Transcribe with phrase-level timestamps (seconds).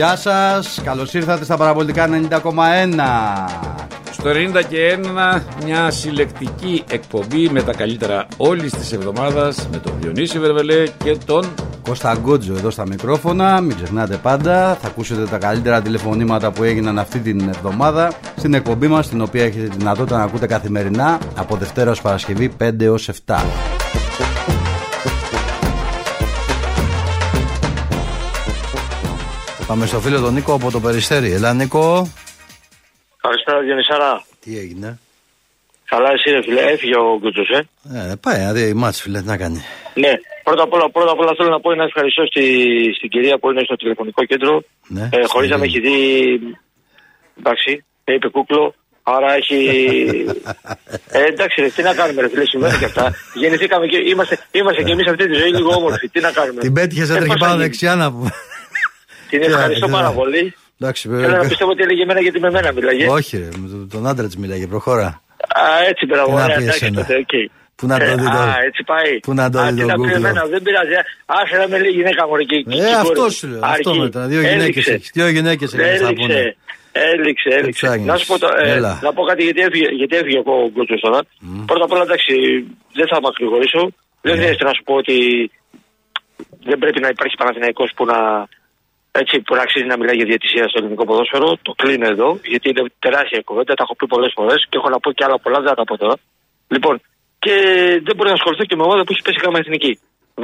[0.00, 2.40] Γεια σας, καλώς ήρθατε στα παραπολιτικά 90,1
[4.10, 4.98] Στο 90 και
[5.36, 11.16] 1 μια συλλεκτική εκπομπή με τα καλύτερα όλης της εβδομάδας με τον Διονύση Βερβελέ και
[11.24, 11.44] τον
[11.82, 16.98] Κώστα Γκότζο εδώ στα μικρόφωνα, μην ξεχνάτε πάντα, θα ακούσετε τα καλύτερα τηλεφωνήματα που έγιναν
[16.98, 21.56] αυτή την εβδομάδα στην εκπομπή μας, την οποία έχετε τη δυνατότητα να ακούτε καθημερινά από
[21.56, 23.34] Δευτέρα ως Παρασκευή 5 έως 7.
[29.70, 31.32] Πάμε στο φίλο τον Νίκο από το Περιστέρι.
[31.32, 32.12] Ελά Νίκο.
[33.20, 34.24] Καλησπέρα Διονυσάρα.
[34.40, 34.98] Τι έγινε;
[35.84, 37.68] Καλά εσύ ρε φίλε, έφυγε ο Γκούτσος ε;
[38.10, 39.60] Ε, πάει να δει η μάτς φίλε, τι να κάνει.
[39.94, 40.12] Ναι,
[40.44, 42.44] πρώτα απ' όλα, πρώτα απ' όλα θέλω να πω ένα ευχαριστώ στη,
[42.96, 44.62] στην κυρία που είναι στο τηλεφωνικό κέντρο.
[44.88, 45.98] Ναι, ε, χωρίς στην να με έχει δει,
[47.38, 48.74] εντάξει, με είπε κούκλο.
[49.02, 49.58] Άρα έχει.
[51.18, 53.14] ε, εντάξει, ρε, τι να κάνουμε, ρε φίλε, συμβαίνει και αυτά.
[53.34, 56.08] Γεννηθήκαμε και είμαστε, είμαστε και εμείς αυτή τη ζωή λίγο όμορφοι.
[56.08, 56.60] Τι να κάνουμε.
[56.60, 57.64] Την πέτυχες, Ε, έτρεχε πώς θα πάνω γίνει.
[57.64, 58.30] δεξιά να πούμε.
[59.30, 60.54] Την Τι να- ευχαριστώ τι πάρα να- πολύ.
[60.80, 61.48] Εντάξει, Θέλω να βέβαια.
[61.48, 63.08] πιστεύω ότι έλεγε εμένα γιατί με μένα μιλάγες.
[63.08, 65.06] Όχι, ρε, με τον- τον άντρα της μιλάγε, προχώρα.
[65.62, 67.00] Α, έτσι πέρα, Τι να ωραία, πεις εντάξει, εσένα.
[67.00, 67.34] τότε, οκ.
[67.78, 69.12] Πού να το Ε, δει το- Α, έτσι πάει.
[69.26, 70.92] πού να το Α, δει τι το να πει Google; εμένα, δεν πειράζει.
[71.00, 71.02] ε.
[71.38, 72.58] Άσε να με λέει γυναίκα μου εκεί.
[72.68, 73.60] Ε, αυτό σου λέω.
[73.62, 74.20] Αυτό μετά.
[74.32, 75.10] Δύο γυναίκες έχεις.
[75.14, 76.56] Δύο γυναίκες έχεις να Έληξε, πούνε.
[77.12, 77.86] έληξε, έληξε.
[77.86, 78.06] ψάχνεις.
[78.06, 78.92] Να σου πω, το- ε, Έλα.
[79.06, 81.20] να πω κάτι γιατί έφυγε, γιατί έφυγε ο Γκότσο τώρα.
[81.70, 82.34] Πρώτα απ' όλα, εντάξει,
[82.98, 83.82] δεν θα μακρηγορήσω.
[84.24, 84.38] Δεν Ναι.
[84.40, 85.16] χρειάζεται να σου πω ότι
[86.68, 88.18] δεν πρέπει να υπάρχει Παναθηναϊκός που να,
[89.22, 91.48] έτσι, που να αξίζει να μιλάει για διαιτησία στο ελληνικό ποδόσφαιρο.
[91.66, 93.72] Το κλείνω εδώ, γιατί είναι τεράστια η κουβέντα.
[93.78, 95.84] Τα έχω πει πολλές φορές και έχω να πω και άλλα πολλά, δεν θα τα
[95.88, 96.14] πω τώρα.
[96.74, 96.94] Λοιπόν,
[97.44, 97.54] και
[98.06, 99.92] δεν μπορεί να ασχοληθώ και με ομάδα που έχει πέσει γάμα εθνική.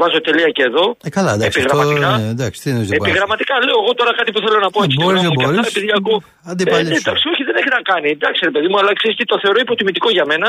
[0.01, 0.85] Βάζω τελεία και εδώ.
[1.09, 1.59] Ε, καλά, εντάξει.
[1.61, 2.11] Αυτό, Επιγραμματικά.
[2.27, 3.07] ε, εντάξει, τι εννοείς δεν πάει.
[3.09, 4.79] Επιγραμματικά λέω εγώ τώρα κάτι που θέλω να πω.
[4.83, 5.75] Ε, έτσι, μπορείς, στη γνώμη μου δεν και αυτά, μπορείς.
[5.75, 6.19] επειδή ακούω.
[6.53, 7.05] Αντιπαλής Ε, ναι, σου.
[7.07, 8.09] εντάξει, όχι, δεν έχει να κάνει.
[8.19, 10.49] Εντάξει, ρε παιδί μου, αλλά ξέρεις τι το θεωρώ υποτιμητικό για μένα.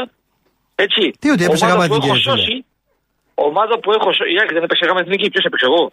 [0.85, 1.01] Έτσι.
[1.21, 2.55] Τι, ότι έπεσε Ομάδα γάμα που εθνική, έχω ρε φίλε; σώσει.
[3.49, 4.31] Ομάδα που έχω σώσει.
[4.35, 5.25] Η Άκη δεν έπαιξε γάμα εθνική.
[5.33, 5.83] Ποιος έπαιξε εγώ.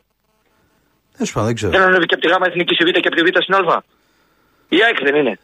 [1.17, 1.71] Δεν σου πάω, δεν ξέρω.
[1.77, 3.79] Δεν ανέβηκε από τη γάμα εθνικής στη Β και από τη Β στην Α.
[4.77, 5.35] Η Άκη δεν είναι.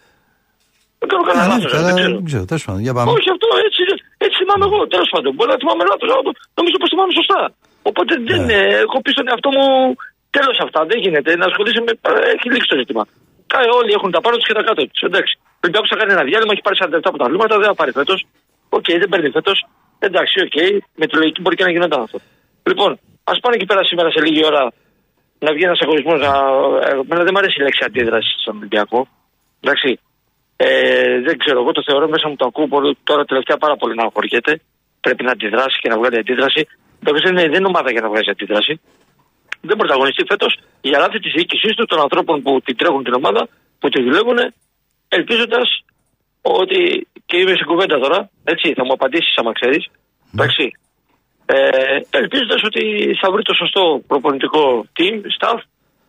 [1.00, 1.72] Δεν κάνω κανένα Καλά, λάθος.
[1.76, 2.14] καλά, Δεν ξέρω.
[2.20, 2.44] δεν ξέρω.
[2.50, 3.08] Τέλος πάντων, για πάμε.
[3.16, 3.82] Όχι αυτό, έτσι,
[4.24, 4.78] έτσι θυμάμαι εγώ.
[4.94, 6.08] Τέλος πάντων, μπορεί να θυμάμαι λάθος.
[6.58, 7.40] Νομίζω πως θυμάμαι σωστά.
[7.90, 8.56] Οπότε δεν Ναι.
[8.58, 9.64] ε, έχω πει στον εαυτό μου
[10.36, 10.80] τέλος αυτά.
[10.90, 11.92] Δεν γίνεται να ασχολείσαι με.
[12.08, 13.02] ε, Έχει λήξει το ζήτημα.
[13.52, 15.00] Κάει όλοι έχουν τα πάνω τους και τα κάτω τους.
[15.08, 15.32] Εντάξει.
[15.60, 18.18] Ο Ολυμπιακό θα κάνει ένα διάλειμμα, έχει πάρει 47 πρωταθλήματα, δεν θα πάρει φέτος.
[18.78, 19.58] Οκ, δεν παίρνει φέτος.
[20.06, 20.56] Εντάξει, οκ,
[21.00, 22.18] με τη λογική μπορεί και να γινόταν αυτό.
[22.70, 22.90] Λοιπόν,
[23.32, 24.62] ας πάνε εκεί πέρα σήμερα σε λίγη ώρα
[25.44, 26.14] να βγει ένας αγωνισμό.
[26.24, 26.30] Να...
[26.88, 29.00] ε, Εμένα δεν μου αρέσει η λέξη αντίδραση στον Ολυμπιακό.
[29.60, 29.90] Εντάξει.
[30.56, 33.94] Ε, δεν ξέρω, εγώ το θεωρώ μέσα μου το ακούω πολύ- τώρα τελευταία πάρα πολύ
[33.94, 34.52] να αγχωριέται.
[35.00, 36.60] Πρέπει να αντιδράσει και να βγάλει αντίδραση.
[37.06, 38.80] Βέβαια δεν είναι, δεν είναι ομάδα για να βγάζει αντίδραση.
[39.68, 43.48] Δεν πρωταγωνιστεί φέτος για λάθη της διοίκησής του, των ανθρώπων που την τρέχουν την ομάδα,
[43.78, 44.38] που τη δουλεύουν,
[45.08, 45.68] ελπίζοντας
[46.42, 47.06] ότι.
[47.26, 49.82] και είμαι στην κουβέντα τώρα, έτσι, θα μου απαντήσεις άμα ξέρεις.
[50.34, 50.64] Εντάξει.
[51.52, 51.56] Ε,
[52.20, 52.82] ελπίζοντας ότι
[53.20, 54.62] θα βρει το σωστό προπονητικό
[54.96, 55.58] team, staff,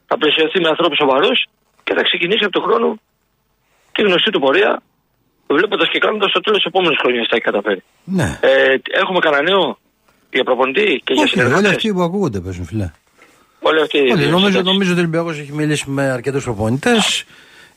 [0.09, 1.39] θα πλαισιωθεί με ανθρώπους σοβαρούς
[1.85, 2.87] και θα ξεκινήσει από τον χρόνο
[3.91, 4.71] τη γνωστή του πορεία,
[5.47, 7.81] βλέποντας και κάνοντας το τέλος τη επόμενης χρονιάς θα έχει καταφέρει.
[8.03, 8.29] Ναι.
[8.41, 9.77] Ε, έχουμε κανένα νέο
[10.35, 12.89] για προπονητή και για Όχι, ρε, όλοι συνεργάτες; αυτοί που ακούγονται παίζουν, φιλέ.
[13.59, 13.97] Όλοι αυτοί.
[13.97, 14.71] Όλοι, νομίζω, εντάξει.
[14.71, 17.25] νομίζω ότι ο Ολυμπιακός έχει μιλήσει με αρκετούς προπονητές.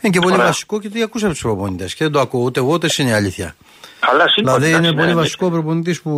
[0.00, 0.46] Είναι και πολύ Ωραία.
[0.46, 1.94] βασικό και το ακούσα από τους προπονητές.
[1.94, 3.54] Και δεν το ακούω ούτε εγώ ούτε εσύ είναι η αλήθεια.
[4.10, 4.58] Καλά, σύμφωνα.
[4.58, 6.12] Δηλαδή είναι εντάξει, πολύ ναι, βασικό ο προπονητής που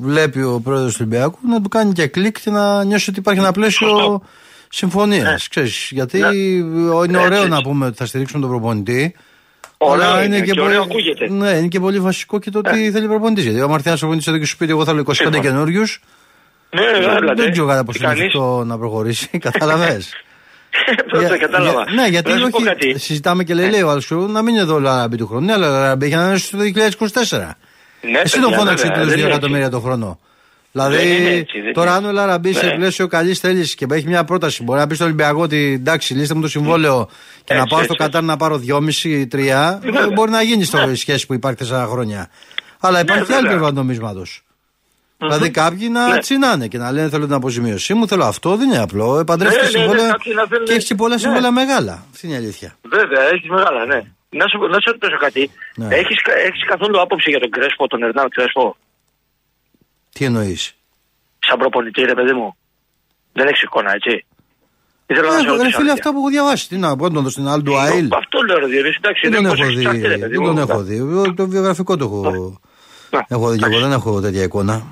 [0.00, 3.40] βλέπει ο πρόεδρος του Ολυμπιακού να του κάνει και κλικ και να νιώσει ότι υπάρχει
[3.40, 4.22] ένα πλαίσιο Σωστό.
[4.68, 5.48] συμφωνίας.
[5.56, 5.62] Ναι.
[5.90, 6.26] Γιατί Ναι.
[6.26, 7.48] είναι Έτσι, ωραίο έτσι.
[7.48, 9.14] να πούμε ότι θα στηρίξουμε τον προπονητή.
[9.78, 11.28] Ωραίο αλλά είναι και ωραίο πολύ, ακούγεται.
[11.30, 13.44] ναι, είναι και πολύ βασικό και το τι θέλει ο προπονητής.
[13.44, 15.38] Γιατί ο Μαρτιάνο προπονητής εδώ και σου πει: Εγώ θέλω 25 Σύμφωνα.
[15.38, 16.00] καινούριους.
[16.70, 17.42] Ναι, έλατε.
[17.42, 19.30] Δεν ξέρω κατά Τι πόσο είναι κάνεις; αυτό να προχωρήσει.
[20.96, 21.26] Κατάλαβε.
[21.28, 21.92] Πρώτα κατάλαβα.
[21.92, 22.66] ναι, γιατί Να σου πω όχι.
[22.66, 22.98] κάτι.
[22.98, 25.44] Συζητάμε και λέει, λέει ο άλλος να μην είναι εδώ ο Λαραμπή του χρόνου.
[25.46, 27.56] Ναι, αλλά ο Λαραμπή έχει ανανεώσει το 2024.
[28.00, 30.18] Ναι, Εσύ παιδιά, τον φώναξε βέβαια, τους δεν 2 είναι εκατομμύρια το χρόνο.
[30.72, 31.98] Δηλαδή, Δεν είναι έτσι, δεν τώρα είναι.
[31.98, 32.74] αν ο Λαραμπή σε Ναι.
[32.74, 36.34] πλαίσιο καλής θέλησης και έχει μια πρόταση, μπορεί να πει στο Ολυμπιακό ότι εντάξει, λύστε
[36.34, 37.08] μου το συμβόλαιο
[37.44, 39.78] και να Έτσι, πάω στο έτσι, Κατάρ να πάρω 2,5-3.
[39.82, 40.08] Βέβαια.
[40.14, 42.30] Μπορεί να γίνει στο σχέση που υπάρχει 4 χρόνια.
[42.80, 43.50] Αλλά υπάρχει και άλλη Ναι, βέβαια.
[43.50, 44.42] πλευρά του νομίσματος.
[45.28, 46.18] Δηλαδή κάποιοι να Ναι.
[46.18, 48.56] τσινάνε και να λένε θέλω την αποζημίωσή μου, θέλω αυτό.
[48.56, 49.18] Δεν είναι απλό.
[49.18, 51.20] Επαντρεύει Ναι, και ναι, ναι, συμβόλαια κάποιοι να θέλουν- και έχεις και πολλά Ναι.
[51.20, 52.04] συμβόλαια μεγάλα.
[52.12, 52.76] Αυτή είναι η αλήθεια.
[52.82, 54.00] Βέβαια, έχεις μεγάλα, ναι.
[54.40, 55.50] Να σου, να σου ρωτήσω κάτι.
[55.76, 55.86] Ναι.
[55.94, 56.18] Έχεις,
[56.48, 58.76] έχεις καθόλου άποψη για τον Κρέσπο, τον Ερνάν Κρέσπο,
[60.12, 60.74] Τι εννοείς;
[61.38, 62.56] σαν προπονητή, ρε παιδί μου.
[63.32, 64.26] Δεν έχεις εικόνα, έτσι.
[65.06, 65.64] Ήθελα να σε Ε, Ρε ρωτήσω.
[65.64, 65.92] φίλε, αλήθεια.
[65.92, 66.68] αυτά που έχω διαβάσει.
[66.68, 68.08] Τι να πω, να τον δω στην Αλντου Αίλ.
[68.12, 69.20] Αυτό λέω, ρε Διονύση, εντάξει.
[69.28, 69.84] Δεν τον είναι έχω πως έχεις δει.
[69.84, 70.54] ψαχτεί, ρε παιδί Δεν μου.
[70.54, 70.96] τον έχω δει.
[70.96, 72.60] Εγώ Το βιογραφικό το έχω.
[73.10, 73.20] Ναι.
[73.28, 73.80] Έχω δει και εγώ, Εντάξει.
[73.80, 74.82] δεν έχω τέτοια εικόνα.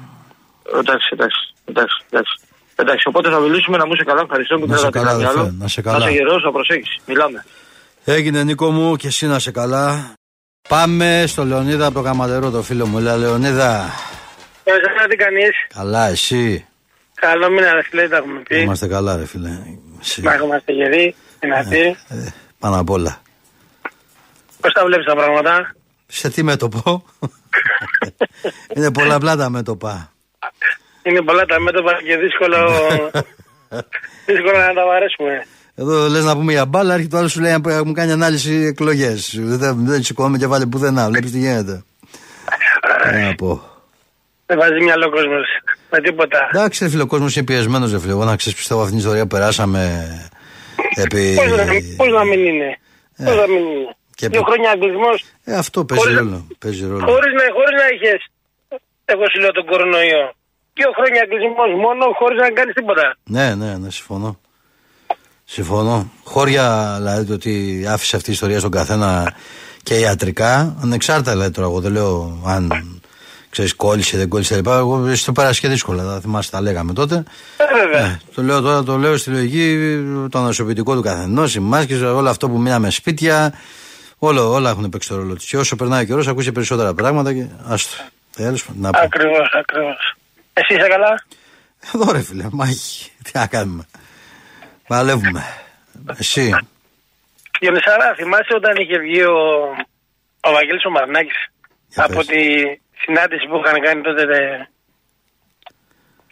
[0.79, 2.35] Εντάξει, εντάξει, εντάξει, εντάξει.
[2.76, 4.20] Εντάξει, οπότε θα μιλήσουμε να μου είσαι καλά.
[4.20, 5.55] Ευχαριστώ που Να σε δεν καλά, κάτι αδερφέ, άλλο.
[5.59, 5.99] να σε καλά.
[5.99, 6.97] Να σε γερός, να προσέχεις.
[7.06, 7.44] Μιλάμε.
[8.05, 10.14] Έγινε Νίκο μου και εσύ να σε καλά.
[10.69, 12.99] Πάμε στο Λεωνίδα από το Καματερό, το φίλο μου.
[12.99, 13.91] Λέει Λεωνίδα,
[14.64, 16.67] Εσένα τι κάνεις; καλά εσύ;
[17.14, 18.61] Καλό μήνα ρε φίλε, τα έχουμε πει.
[18.61, 19.50] Είμαστε καλά, ρε φίλε.
[20.00, 20.23] Εσύ.
[20.23, 21.97] Να είμαστε γεροί, δυνατοί.
[22.09, 22.26] Ε,
[22.59, 23.20] πάνω απ' όλα.
[24.61, 25.75] Πώς τα βλέπεις τα πράγματα;
[26.06, 27.05] Σε τι μέτωπο;
[28.76, 30.12] Είναι πολλαπλά τα μέτωπα.
[31.02, 32.56] Είναι πολλά τα μέτωπα και δύσκολο,
[34.26, 35.46] δύσκολο να τα βαρέσουμε.
[35.75, 38.52] Εδώ λες να πούμε για μπάλα, έρχεται το άλλο σου λέει να μου κάνει ανάλυση
[38.54, 39.34] εκλογές.
[39.38, 41.08] Δεν, δεν σηκώνουμε και βάλει πουθενά.
[41.08, 41.82] Βλέπεις τι γίνεται.
[43.12, 43.62] Τι να πω.
[44.46, 45.46] Δεν βάζει μυαλό κόσμος
[45.90, 46.49] με τίποτα.
[46.52, 48.12] Εντάξει, ρε φίλε, ο κόσμος είναι πιεσμένος, ρε φίλε.
[48.12, 49.82] Εγώ να ξέρεις, πιστεύω αυτήν την ιστορία περάσαμε
[50.96, 51.34] επί.
[51.37, 51.64] Πώς να,
[51.96, 52.78] πώς να μην είναι;
[53.16, 53.25] Ε.
[53.25, 55.25] Πώς να μην είναι; Και Δύο πο- χρόνια αγγλισμός.
[55.44, 56.46] Ε, αυτό παίζει Χωρίς- ρόλο.
[56.58, 57.04] Παίζει ρόλο.
[57.06, 58.12] Χωρίς να, χωρίς να είχε.
[59.04, 60.25] Εγώ σου λέω τον κορονοϊό.
[60.75, 63.15] Δύο χρόνια αγγλισμός μόνο χωρίς να κάνεις τίποτα.
[63.25, 64.39] Ναι, ναι, ναι, συμφωνώ.
[65.45, 66.11] Συμφωνώ.
[66.25, 69.35] Χώρια, δηλαδή, το ότι άφησε αυτή η ιστορία στον καθένα
[69.83, 72.71] και ιατρικά, ανεξάρτητα δηλαδή τώρα, εγώ δεν λέω αν
[73.51, 74.67] ξέρεις, κόλλησε, δεν κόλλησε κλπ.
[74.67, 77.23] Εγώ εσύ το πέρασε και δύσκολα, θα θυμάσαι, τα λέγαμε τότε.
[77.57, 78.07] Ε, βέβαια.
[78.07, 79.77] Ε, το λέω τώρα, το λέω στη λογική,
[80.31, 83.55] το ανασωπητικό του καθενός, οι μάσκες, όλο αυτό που μείναμε σπίτια,
[84.19, 85.47] όλο, όλα έχουν παίξει το ρόλο τους.
[85.47, 87.97] Και όσο περνάει ο καιρός, ακούσει περισσότερα πράγματα και άστο.
[88.37, 88.99] Τέλος πάντων, να πω.
[88.99, 90.15] Ακριβώς, ακριβώς.
[90.54, 91.25] Εσύ είσαι καλά;
[91.94, 93.10] Εδώ ρε φίλε, μάχη.
[93.25, 93.84] Τι να κάνουμε.
[94.87, 95.43] Παλεύουμε.
[96.19, 96.50] Εσύ.
[97.60, 99.38] Διονυσάρα, θυμάσαι όταν είχε βγει ο,
[100.40, 101.40] ο Βαγγέλης ο Μαρνάκης
[101.88, 102.26] Για από πες.
[102.26, 102.40] τη
[103.02, 104.25] συνάντηση που είχαν κάνει τότε.
[104.26, 104.38] Δε...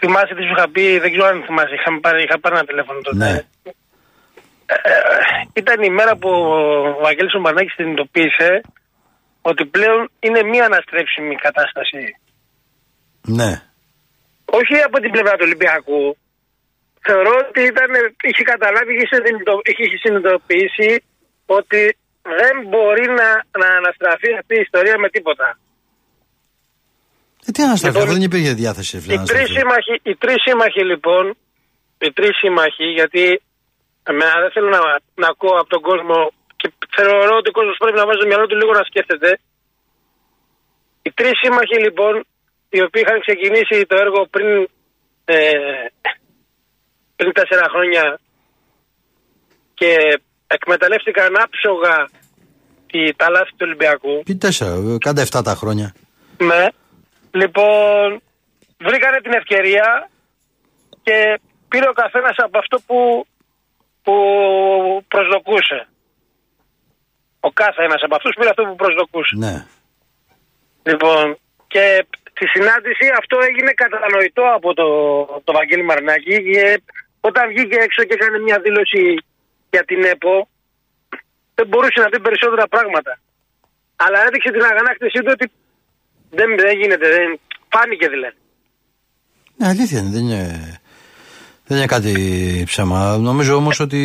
[0.00, 3.00] Θυμάσαι τι σου είχα πει, δεν ξέρω αν θυμάσαι, είχα πάρει, είχα πάρει ένα τηλέφωνο
[3.00, 3.16] τότε.
[3.16, 3.30] Ναι.
[4.66, 4.94] Ε, ε,
[5.52, 8.60] ήταν η μέρα που ο Βαγγέλης ο Μαρνάκης συνειδητοποίησε
[9.42, 12.16] ότι πλέον είναι μία αναστρέψιμη κατάσταση.
[13.26, 13.62] Ναι.
[14.58, 16.02] Όχι από την πλευρά του Ολυμπιακού.
[17.08, 17.90] Θεωρώ ότι ήταν,
[18.28, 20.90] είχε καταλάβει, είχε συνειδητο- είχε συνειδητοποιήσει
[21.58, 21.82] ότι
[22.40, 23.28] δεν μπορεί να,
[23.62, 25.48] να αναστραφεί αυτή η ιστορία με τίποτα.
[27.46, 28.94] Ε, τι αναστραφεί, Λοιπόν, αφού δεν υπήρχε διάθεση.
[29.00, 29.58] Φίλε, Οι να τρεις αναστραφεί.
[29.60, 31.24] σύμμαχοι, οι τρεις σύμμαχοι λοιπόν,
[32.04, 33.24] οι τρεις σύμμαχοι, γιατί
[34.10, 34.80] εμένα δεν θέλω να,
[35.22, 36.18] να ακούω από τον κόσμο
[36.60, 39.30] και θεωρώ ότι ο κόσμος πρέπει να βάζει το μυαλό του λίγο να σκέφτεται.
[41.02, 42.14] Οι τρεις σύμμαχοι λοιπόν,
[42.70, 44.68] οι οποίοι είχαν ξεκινήσει το έργο πριν,
[45.24, 45.38] ε,
[47.16, 48.20] πριν τέσσερα χρόνια
[49.74, 52.08] και εκμεταλλεύτηκαν άψογα
[52.90, 54.22] τη, τα λάθη του Ολυμπιακού.
[54.24, 55.94] Τι τέσσερα, ε, κάντε 7 τα χρόνια.
[56.38, 56.66] Ναι.
[57.30, 58.22] Λοιπόν,
[58.78, 60.10] βρήκανε την ευκαιρία
[61.02, 63.26] και πήρε ο καθένας από αυτό που,
[64.02, 64.14] που
[65.08, 65.88] προσδοκούσε.
[67.40, 69.34] Ο κάθε ένας από αυτούς πήρε αυτό που προσδοκούσε.
[69.36, 69.66] Ναι.
[70.82, 72.06] Λοιπόν, και
[72.40, 74.86] στη συνάντηση αυτό έγινε κατανοητό από το,
[75.46, 76.64] το Βαγγέλη Μαρνάκη και
[77.28, 79.02] όταν βγήκε έξω και έκανε μια δήλωση
[79.74, 80.34] για την ΕΠΟ
[81.56, 83.12] δεν μπορούσε να πει περισσότερα πράγματα.
[84.04, 85.46] Αλλά έδειξε την αγανάκτησή του ότι
[86.38, 87.28] δεν, δεν γίνεται, δεν,
[87.72, 88.38] φάνηκε δηλαδή.
[89.56, 90.42] Ναι, αλήθεια είναι, δεν είναι,
[91.66, 92.14] δεν είναι κάτι
[92.70, 92.98] ψέμα.
[93.30, 94.00] Νομίζω όμως ότι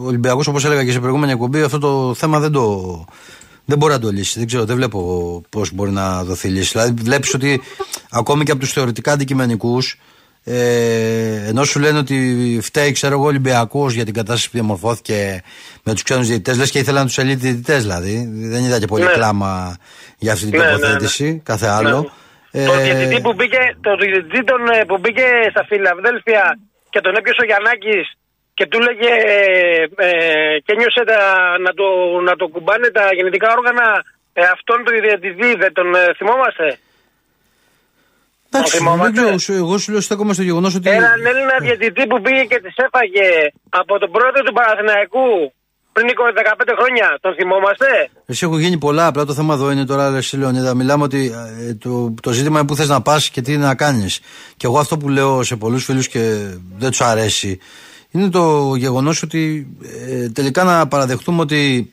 [0.00, 2.64] ο Ολυμπιακός, όπως έλεγα και σε προηγούμενη εκπομπή, αυτό το θέμα δεν το.
[3.70, 4.38] Δεν μπορεί να το λύσει.
[4.38, 5.00] Δεν ξέρω, δεν βλέπω
[5.50, 6.70] πώς μπορεί να δοθεί λύση.
[6.72, 7.60] Δηλαδή, βλέπεις ότι
[8.10, 9.98] ακόμη και από τους θεωρητικά αντικειμενικούς,
[10.44, 15.42] ε, ενώ σου λένε ότι φταίει, ξέρω εγώ, ο Ολυμπιακός για την κατάσταση που διαμορφώθηκε
[15.82, 18.28] με τους ξένους διαιτητές, λες και ήθελαν τους ελίτ διαιτητές δηλαδή.
[18.32, 19.10] Δεν είδα και πολύ Ναι.
[19.12, 19.76] κλάμα
[20.18, 20.78] για αυτή την Ναι, ναι, ναι.
[20.78, 22.12] τοποθέτηση, κάθε άλλο.
[22.52, 26.58] το Ε, διαιτητή που μπήκε, το διαιτητή τον, ε, που μπήκε στα Φιλαδέλφια
[26.90, 28.06] και τον έπιασε ο Γιαννάκης
[28.60, 31.20] και του έλεγε ε, ε, και νιώσε τα,
[31.64, 31.86] να, το,
[32.28, 33.86] να το κουμπάνε τα γενετικά όργανα
[34.32, 36.66] ε, αυτόν του διαιτητή, δεν τον ε, θυμόμαστε;
[38.52, 40.88] Εντάξει, Το θυμόμαστε; δεν ξέρω, σου- εγώ σου λέω στέκομαι στο γεγονός ότι.
[40.90, 43.28] Έναν Έλληνα διαιτητή που πήγε και τις έφαγε
[43.80, 45.26] από τον πρόεδρο του Παναθηναϊκού
[45.92, 47.18] πριν 15 χρόνια.
[47.20, 47.86] Τον θυμόμαστε;
[48.26, 49.06] Εσύ έχω γίνει πολλά.
[49.06, 50.74] Απλά το θέμα εδώ είναι τώρα, εσύ Λεωνίδα.
[50.74, 51.32] Μιλάμε ότι
[51.68, 54.20] ε, το, το ζήτημα είναι πού θες να πας και τι να κάνεις.
[54.56, 56.20] Και εγώ αυτό που λέω σε πολλούς φίλους και
[56.78, 57.60] δεν τους αρέσει
[58.10, 59.66] είναι το γεγονός ότι
[60.06, 61.92] ε, τελικά να παραδεχτούμε ότι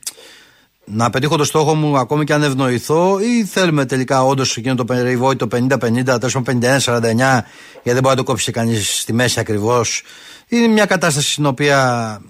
[0.85, 4.85] να πετύχω το στόχο μου ακόμη και αν ευνοηθώ ή θέλουμε τελικά όντως εκείνο το
[4.85, 7.41] περιβόητο 50-50, τέλος 51-49, γιατί
[7.83, 10.01] δεν μπορεί να το κόψει κανείς στη μέση ακριβώς.
[10.47, 12.21] Είναι μια κατάσταση στην οποία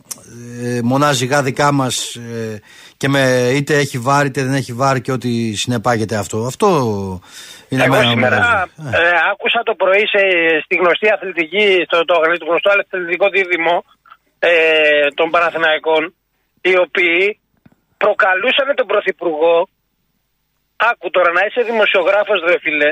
[0.62, 2.62] ε, μονάζει γάδικα μας ε,
[2.98, 6.46] και με είτε έχει βάρη είτε δεν έχει βάρη και ό,τι συνεπάγεται αυτό.
[6.46, 7.20] Αυτό
[7.70, 8.38] είναι Εγώ εμένα που σήμερα
[8.76, 10.22] μου ε, άκουσα το πρωί σε,
[10.64, 13.76] στη γνωστή αθλητική, στο το, το γνωστό αθλητικό δίδυμο
[14.40, 16.04] ε, των Παναθηναϊκών,
[16.62, 17.40] οι οποίοι
[17.98, 19.56] προκαλούσαν τον Πρωθυπουργό,
[20.90, 22.92] άκου τώρα να είσαι δημοσιογράφος ρε φίλε,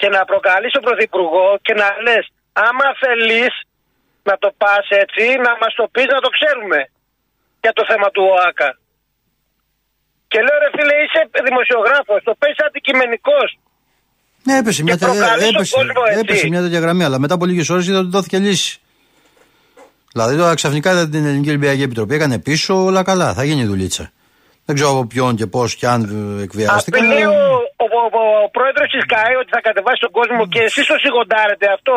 [0.00, 3.52] και να προκαλείς τον Πρωθυπουργό και να λες, άμα θέλεις
[4.28, 6.80] να το πας έτσι, να μας το πεις να το ξέρουμε
[7.62, 8.70] για το θέμα του ΟΑΚΑ.
[10.30, 13.48] Και λέω ρε φίλε είσαι δημοσιογράφος, το πες αντικειμενικός.
[14.42, 16.18] Ναι, έπεσε μια, Και προκαλείς τον έπεσε, κόσμο, έτσι.
[16.20, 18.80] έπεσε μια τέτοια γραμμή, αλλά μετά από λίγες ώρες είδα ότι δόθηκε λύση.
[20.12, 23.34] Δηλαδή τώρα ξαφνικά είδα την Ελληνική Ολυμπιακή Επιτροπή έκανε πίσω όλα καλά.
[23.34, 24.10] Θα γίνει δουλίτσα.
[24.64, 26.02] Δεν ξέρω από ποιον και πώς και αν
[26.38, 27.04] ε, εκβιάστηκαν.
[27.04, 30.60] Απειλεί αλλά- ο, ο, ο, ο πρόεδρος της ΚΑΕ ότι θα κατεβάσει τον κόσμο και
[30.62, 31.92] εσείς το σιγοντάρετε αυτό.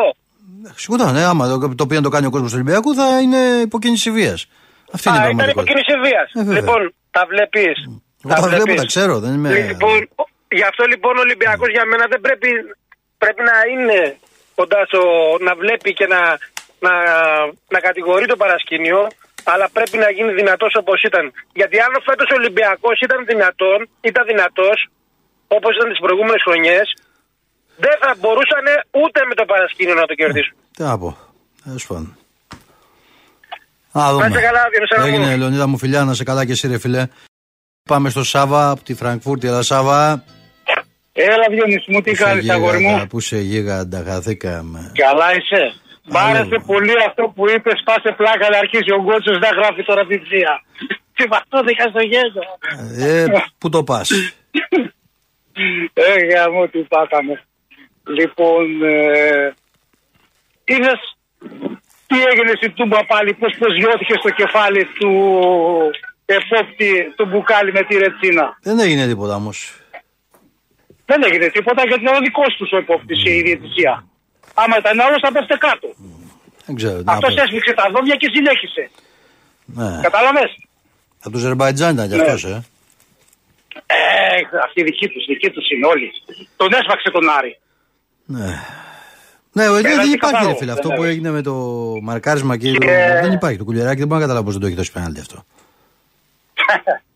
[0.76, 4.10] Σίγουρα, ναι, άμα το, το οποίο το κάνει ο κόσμος του Ολυμπιακού θα είναι υποκίνηση
[4.10, 4.46] βίας.
[4.92, 5.72] Αυτή είναι η Α, ήταν πραγματικότητα.
[5.72, 6.28] υποκίνηση βίας.
[6.34, 6.60] Ε, βέβαια.
[6.60, 7.76] λοιπόν, τα βλέπεις.
[8.24, 9.14] Εγώ τα βλέπω, τα ξέρω.
[9.20, 9.50] Δεν είμαι...
[9.72, 12.48] Λοιπόν, ο- γι' αυτό λοιπόν ο Ολυμπιακός για μένα δεν πρέπει,
[13.22, 14.00] πρέπει να είναι
[14.58, 15.00] κοντά στο
[15.46, 16.20] να βλέπει και να,
[16.86, 16.92] να,
[17.74, 19.00] να κατηγορεί το παρασκήνιο,
[19.52, 21.24] αλλά πρέπει να γίνει δυνατός όπως ήταν.
[21.60, 23.78] Γιατί αν φέτος ο Ολυμπιακός ήταν δυνατόν,
[24.10, 24.78] ήταν δυνατός,
[25.56, 26.86] όπως ήταν τις προηγούμενες χρονιές,
[27.84, 28.64] δεν θα μπορούσαν
[29.02, 30.54] ούτε με το παρασκήνιο να το κερδίσουν.
[30.76, 31.10] Τι να πω.
[31.64, 32.16] Τέλος πάντων.
[33.98, 34.26] Α, Να δούμε.
[34.26, 35.08] είστε καλά, Διονυσάρα μου.
[35.08, 37.06] Έγινε, Λεωνίδα μου, φιλιά, να σε καλά και εσύ, ρε φιλέ.
[37.88, 39.46] Πάμε στο Σάβα από τη Φραγκφούρτη.
[39.46, 40.24] Έλα, Σάβα.
[41.12, 43.06] Έλα, Διονύση μου, τι Πού σε κάνεις, αγόρι γίγαντα, μου.
[43.06, 44.92] Πού σε γίγαντα, χαθήκαμε.
[44.94, 45.74] Καλά είσαι.
[46.04, 46.38] Μ' Άλλο.
[46.38, 50.52] άρεσε πολύ αυτό που είπες, σπάσε πλάκα να αρχίσει ο Γκότσος να γράφει τώρα βιβλία.
[51.16, 52.44] Τι βαστώθηκα στο γέλιο.
[53.06, 53.26] Ε,
[53.58, 54.10] πού το πας;
[55.92, 57.42] Ε, γαμώ, τι πάθαμε.
[58.18, 59.54] Λοιπόν, ε,
[60.64, 61.00] είδες
[62.06, 65.12] τι έγινε στην Τούμπα πάλι, πώς προσγειώθηκε στο κεφάλι του
[66.24, 68.58] επόπτη του μπουκάλι με τη ρετσίνα.
[68.62, 69.81] Δεν έγινε τίποτα όμως.
[71.06, 74.04] Δεν έγινε τίποτα γιατί ήταν ο δικός τους ο επόπτης η διαιτησία.
[74.54, 75.88] Άμα ήταν άλλος θα πέφτε κάτω.
[76.66, 76.98] Δεν ξέρω.
[76.98, 77.42] τι να Αυτός πω.
[77.42, 78.90] έσφιξε τα δόντια και συνέχισε.
[79.64, 80.00] Ναι.
[80.02, 80.50] Κατάλαβες;
[81.24, 82.22] Από το Ζερμπαϊτζάν ήταν κι Ναι.
[82.22, 82.62] αυτός, ε.
[83.86, 86.12] Ε, αυτή δική τους, δική τους είναι όλοι.
[86.56, 87.58] Τον έσφαξε τον Άρη.
[88.24, 88.46] Ναι.
[89.52, 90.48] Ναι, δεν, Πέναλτι δεν υπάρχει, καθαρό.
[90.48, 90.72] ρε φίλε.
[90.72, 91.12] Αυτό Δεν που είναι.
[91.12, 91.54] έγινε με το
[92.02, 93.58] μαρκάρισμα και, το- Και- δεν υπάρχει.
[93.58, 95.44] Το κουλιαράκι δεν μπορώ να καταλάβω πώς δεν το έχει δώσει πέναλτι αυτό.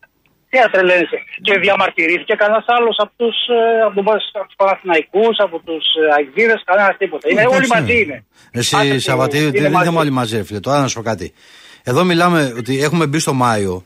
[0.49, 1.17] Τι ατρελαίνεσαι.
[1.41, 3.35] Και διαμαρτυρήθηκε κανένας άλλος από τους
[3.87, 5.85] από τους- από τους Παναθηναϊκούς, από τους
[6.17, 7.29] Αγγλίδε, κανένας τίποτα.
[7.31, 7.99] Είναι, όλοι Εντάξει, μαζί ναι.
[7.99, 8.25] είναι.
[8.51, 9.85] Εσύ, Άσε, Σαββατίδη, είναι δεν είναι μαζί.
[9.85, 10.59] θέμα όλοι μαζί, ρε φίλε.
[10.59, 11.33] Τώρα να σου πω κάτι.
[11.83, 13.83] Εδώ μιλάμε ότι έχουμε μπει στο Μάιο.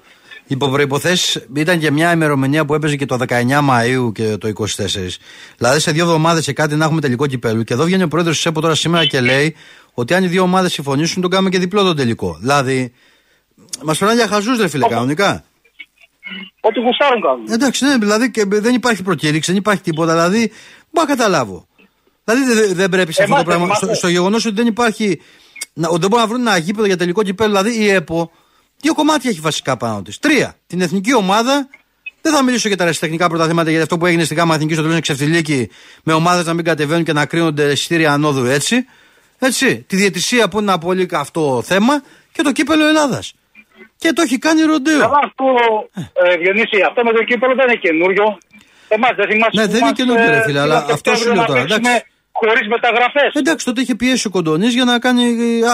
[0.47, 5.17] Υπό προποθέσει ήταν και μια ημερομηνία που έπαιζε και το 19 Μαου και το 24.
[5.57, 7.63] Δηλαδή σε δύο εβδομάδες και κάτι να έχουμε τελικό κυπέλου.
[7.63, 9.55] Και εδώ βγαίνει ο πρόεδρος της ΕΠΟ τώρα σήμερα και λέει
[9.93, 12.37] ότι αν οι δύο ομάδες συμφωνήσουν, τον κάνουμε και διπλό τον τελικό.
[12.39, 12.93] Δηλαδή,
[13.83, 15.43] μας περνάνε για χαζούς, ρε φίλε, κανονικά.
[16.61, 17.45] Ό,τι γουστάρουν κάνουν.
[17.49, 20.11] Εντάξει, ναι, δηλαδή και δεν υπάρχει προκήρυξη, δεν υπάρχει τίποτα.
[20.11, 20.51] Δηλαδή,
[20.91, 21.67] μπορώ να καταλάβω.
[22.23, 23.65] Δηλαδή δεν δεν πρέπει σε αυτό το Εμάς, πράγμα.
[23.65, 23.93] εμάς, Στο, ε.
[23.93, 25.21] στο γεγονός ότι δεν υπάρχει.
[25.73, 27.49] Να, ότι δεν μπορούν να βρουν ένα γήπεδο για τελικό κυπέλο.
[27.49, 28.31] Δηλαδή η ΕΠΟ,
[28.81, 30.19] δύο κομμάτια έχει βασικά πάνω της.
[30.19, 30.55] Τρία.
[30.67, 31.67] Την εθνική ομάδα.
[32.21, 34.81] Δεν θα μιλήσω για τα αριστερά πρωταθλήματα γιατί αυτό που έγινε στην ΓΑΜΑ Εθνική στο
[34.81, 35.69] τέλος είναι ξεφτιλίκι
[36.03, 38.85] με ομάδες να μην κατεβαίνουν και να κρίνονται εισιτήρια ανόδου έτσι.
[39.37, 39.77] Έτσι.
[39.87, 43.33] Τη διαιτησία που είναι ένα πολύ καυτό θέμα και το κύπελο Ελλάδας.
[44.03, 44.99] Και το έχει κάνει ροντέο.
[45.05, 45.45] Καλά αυτό,
[46.23, 48.25] ε, Διονύση, αυτό με το κύπελο δεν είναι καινούριο.
[48.95, 50.93] Εμάς δεν θυμάσαι Ναι, που δεν είναι μας, καινούριο, ρε ε, φίλε, πήραν αλλά το
[50.97, 52.09] αυτός σου Σεπτέμβριο λέω να τώρα, παίξουμε εντάξει.
[52.41, 53.29] Χωρίς μεταγραφές.
[53.41, 55.23] Εντάξει, τότε είχε πιέσει ο Κοντονής για να κάνει.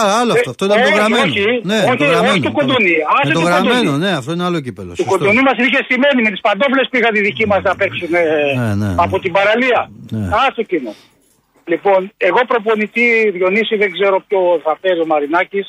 [0.20, 0.50] άλλο αυτό.
[0.54, 1.24] Αυτό ήταν Ε, το όχι, γραμμένο.
[1.30, 2.40] όχι, ναι, όχι, το όχι γραμμένο.
[2.46, 3.98] του Κοντονή, άσε Με το του γραμμένο, Κοντονή.
[4.04, 4.92] ναι, αυτό είναι άλλο κύπελο.
[5.00, 8.22] Του κοντονού μας είχε στημένη με τις παντόφλες πήγαν οι δικοί μας να παίξουν ε,
[8.60, 8.94] Ναι, ναι, ναι.
[9.06, 9.80] από την παραλία.
[10.16, 10.24] Ναι.
[10.44, 10.90] Άστο εκείνο.
[11.72, 15.66] Λοιπόν, εγώ προπονητή Διονύση δεν ξέρω ποιο θα φέρει ο Μαρινάκης.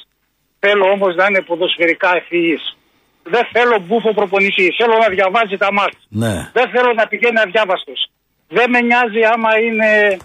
[0.59, 2.77] Θέλω όμως να είναι ποδοσφαιρικά ευφυής.
[3.23, 4.75] Δεν θέλω μπούφο προπονητής.
[4.77, 5.99] Θέλω να διαβάζει τα μάτια.
[6.09, 6.49] Ναι.
[6.53, 8.11] Δεν θέλω να πηγαίνει αδιάβαστος.
[8.47, 10.17] Δεν με νοιάζει άμα είναι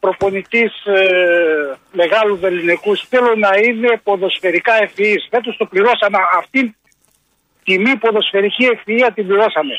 [0.00, 2.96] προπονητής ε, μεγάλου βεληνικού.
[2.96, 5.26] Θέλω να είναι ποδοσφαιρικά ευφυής.
[5.30, 6.76] Φέτος το πληρώσαμε αυτή
[7.64, 9.74] τιμή ποδοσφαιρική ευφυΐα την πληρώσαμε.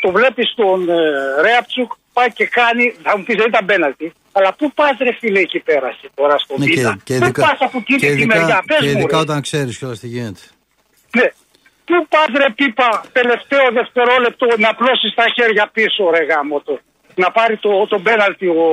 [0.00, 0.94] Το βλέπεις τον ε,
[1.42, 5.40] Ρέαπτσουκ πάει και κάνει, θα μου πεις δεν ήταν πέναλτι, αλλά πού πας ρε φίλε
[5.40, 8.06] εκεί πέρα εσύ, τώρα στον Ναι, ναι, και, και Πού ειδικά, πας από εκεί και
[8.06, 9.22] τη ειδικά, μεριά, πες και μου ειδικά ρε.
[9.22, 10.40] όταν ξέρεις κιόλας τι γίνεται.
[11.16, 11.28] Ναι.
[11.88, 16.80] Πού πας ρε πίπα τελευταίο δευτερόλεπτο να πλώσεις τα χέρια πίσω ρε γάμο το.
[17.14, 18.64] Να πάρει το, το πέναλτι ο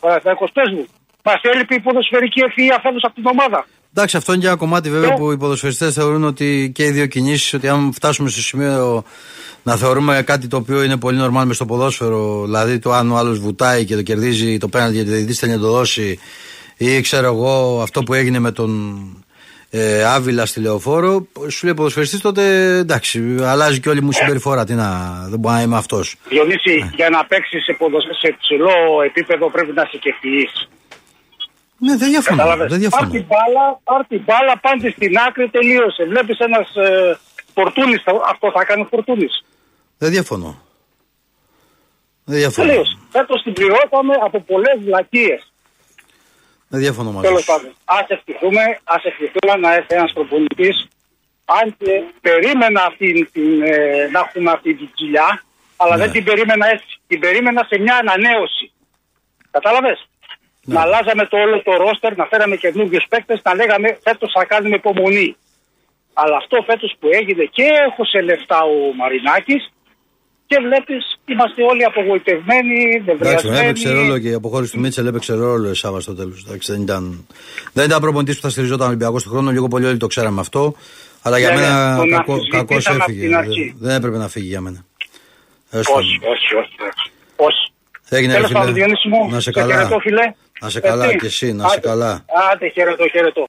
[0.00, 0.86] Παναθηναϊκός πες μου.
[1.24, 3.66] Μας έλειπε η ποδοσφαιρική ευφυΐα φέτος από την ομάδα.
[3.94, 5.16] Εντάξει, αυτό είναι και ένα κομμάτι βέβαια Ναι.
[5.16, 9.04] που οι ποδοσφαιριστές θεωρούν ότι και οι δύο κινήσεις, ότι αν φτάσουμε στο σημείο
[9.62, 13.16] να θεωρούμε κάτι το οποίο είναι πολύ νορμάλ μες στο ποδόσφαιρο, δηλαδή το αν ο
[13.16, 16.18] άλλος βουτάει και το κερδίζει το πέναλτι γιατί ο διαιτητής θέλει να το δώσει,
[16.76, 19.00] ή ξέρω εγώ αυτό που έγινε με τον
[19.70, 22.42] ε, Άβυλα στη λεωφόρο, σου λέει ποδοσφαιριστής τότε
[22.76, 24.64] εντάξει, αλλάζει και όλη μου η συμπεριφορά.
[24.64, 26.14] Τι να, δεν μπορεί να είμαι αυτός.
[26.28, 28.70] Διονύση, για να παίξεις σε, ποδοσ- σε ψηλό
[29.04, 30.68] επίπεδο πρέπει να είσαι και ευφυής.
[31.82, 32.36] Ναι, δεν διαφωνώ.
[32.36, 32.68] Κατάλαβες.
[32.70, 33.10] Δεν Πάρ' διαφωνώ.
[33.10, 36.04] την μπάλα, πάρ' την μπάλα, πάντε στην άκρη, τελείωσε.
[36.04, 37.18] Βλέπεις ένας ε,
[37.54, 39.44] Φορτούνης, θα- αυτό θα κάνει ο Φορτούνης.
[39.98, 40.62] Δεν διαφωνώ.
[42.24, 42.66] Δεν διαφωνώ.
[42.68, 42.98] Τελείωσε.
[43.10, 45.52] Φέτος την πληρώσαμε από πολλές βλακίες.
[46.68, 47.46] Δεν διαφωνώ μαζί Τέλος σου.
[47.52, 47.72] πάντων.
[47.84, 50.88] Ας ευχηθούμε, ας ευχηθούμε να έρθει ένας προπονητής.
[51.44, 55.42] Αν και περίμενα αυτή την, ε, να έχουμε αυτή την κοιλιά,
[55.76, 56.02] αλλά Ναι.
[56.02, 57.00] δεν την περίμενα έτσι.
[57.06, 58.72] Την περίμενα σε μια ανανέωση.
[59.50, 60.08] Κατάλαβες;
[60.64, 64.76] Να αλλάζαμε το όλο το ρόστερ, να φέραμε καινούριου παίκτες, να λέγαμε φέτος θα κάνουμε
[64.76, 65.36] υπομονή.
[66.12, 69.72] Αλλά αυτό φέτος που έγινε και έχω σε λεφτά ο Μαρινάκης
[70.46, 73.58] και βλέπεις είμαστε όλοι απογοητευμένοι, Εντάξει, νευριασμένοι.
[73.64, 76.44] έπαιξε ρόλο και η αποχώρηση του Μίτσελ έπαιξε ρόλο η Σάβα στο τέλος.
[76.66, 77.26] Δεν ήταν,
[77.72, 79.50] δεν ήταν προπονητής που θα στηριζόταν ο Ολυμπιακός του χρόνου.
[79.50, 80.74] Λίγο πολύ όλοι το ξέραμε αυτό.
[81.22, 83.20] Αλλά για Ναι, ναι, μένα τον κακό, αμφισβητήσαμε κακός από έφυγε.
[83.26, 83.64] την αρχή.
[83.78, 84.84] Δεν, δεν έπρεπε να φύγει για μένα.
[85.70, 85.94] Έστω.
[85.94, 86.74] Όχι, όχι, όχι.
[87.36, 87.72] όχι.
[88.08, 88.58] Έγινε, ρε Τέλος φίλε.
[88.60, 89.74] πάντων, Διονύση μου, Να σε σε καλά.
[89.74, 90.32] χαιρετώ, φίλε.
[90.62, 91.16] Να σε καλά Έτσι.
[91.16, 91.88] και εσύ, να σε Άντε.
[91.88, 92.24] καλά.
[92.52, 93.44] Άντε, χαιρετώ, χαιρετώ.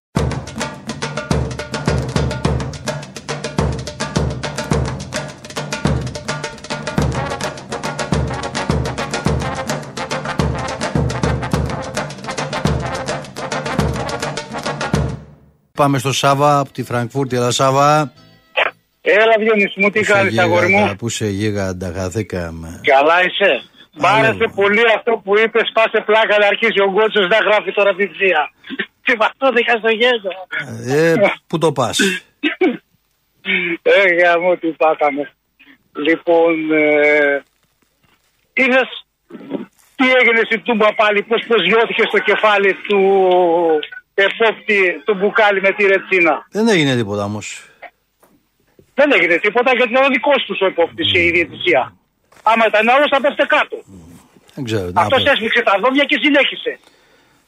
[15.73, 17.35] Πάμε στο Σάβα από τη Φραγκφούρτη.
[17.35, 18.13] Έλα, Σάβα.
[19.01, 22.79] Έλα, Διονύση μου, τι Πού σε κάνεις, αγόρι μου; γίγαντα, Πού σε γίγαντα, χαθήκαμε.
[22.83, 23.63] Καλά είσαι.
[23.93, 24.27] Μ' Άλλο.
[24.27, 28.41] άρεσε πολύ αυτό που είπες, σπάσε πλάκα να αρχίσει ο Γκότσος να γράφει τώρα βιβλία.
[29.05, 30.35] Τι βαστώθηκα στο γέλιο.
[30.87, 31.13] Ε,
[31.47, 31.99] πού το πας;
[33.81, 35.31] Ε, γαμώ τι πάθαμε.
[36.05, 37.43] Λοιπόν, ε,
[38.53, 38.89] είδες
[39.95, 42.99] τι έγινε στην Τούμπα πάλι, πώς προσγειώθηκε στο κεφάλι του
[44.13, 46.47] επόπτη του μπουκάλι με τη ρετσίνα.
[46.51, 47.65] Δεν έγινε τίποτα όμως.
[48.93, 51.95] Δεν έγινε τίποτα γιατί ήταν ο δικός τους ο επόπτης και η διαιτησία.
[52.43, 53.77] Άμα ήταν άλλος θα πέφτε κάτω.
[54.55, 54.87] Δεν ξέρω.
[54.87, 55.31] τι να Αυτός πω.
[55.31, 56.79] έσφιξε τα δόντια και συνέχισε.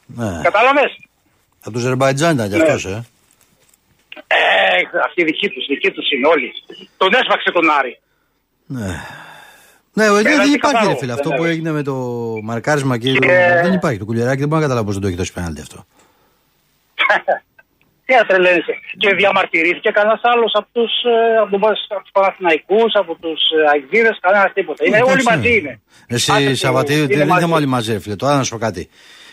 [0.06, 0.42] Ναι.
[0.44, 0.92] Κατάλαβες;
[1.64, 2.64] Από το Αζερμπαϊτζάν ήταν κι Ναι.
[2.64, 3.04] αυτός, ε.
[4.28, 6.54] Ε, αυτή δική τους, δική τους είναι όλοι.
[6.98, 8.00] Τον έσφαξε τον Άρη.
[8.66, 8.88] Ναι.
[9.96, 10.90] Ναι, δεν, Πέναλτι δεν υπάρχει καθαρό.
[10.92, 11.12] ρε φίλε.
[11.14, 11.54] Αυτό Δεν που είναι.
[11.54, 11.94] έγινε με το
[12.44, 13.98] μαρκάρισμα και, το- Και- δεν υπάρχει.
[14.00, 15.86] Το κουλιαράκι δεν μπορώ να καταλάβω πώς δεν το έχει δώσει πέναλτι αυτό.
[18.14, 18.74] Τι ατρελαίνεσαι.
[18.98, 20.94] Και διαμαρτυρήθηκε κανένας άλλος από τους
[21.42, 23.42] από τους από τους Παναθηναϊκούς, από τους
[23.74, 24.86] Αγγλίδε, κανένας τίποτα.
[24.86, 25.36] Είναι, Εντάξει, όλοι ναι.
[25.36, 25.74] μαζί είναι.
[26.08, 27.42] Εσύ Άντε, Σαββατίδη, είναι δεν είναι μαζί.
[27.42, 28.16] θέμα όλοι μαζί, ρε φίλε.
[28.16, 28.90] Τώρα να σου πω κάτι.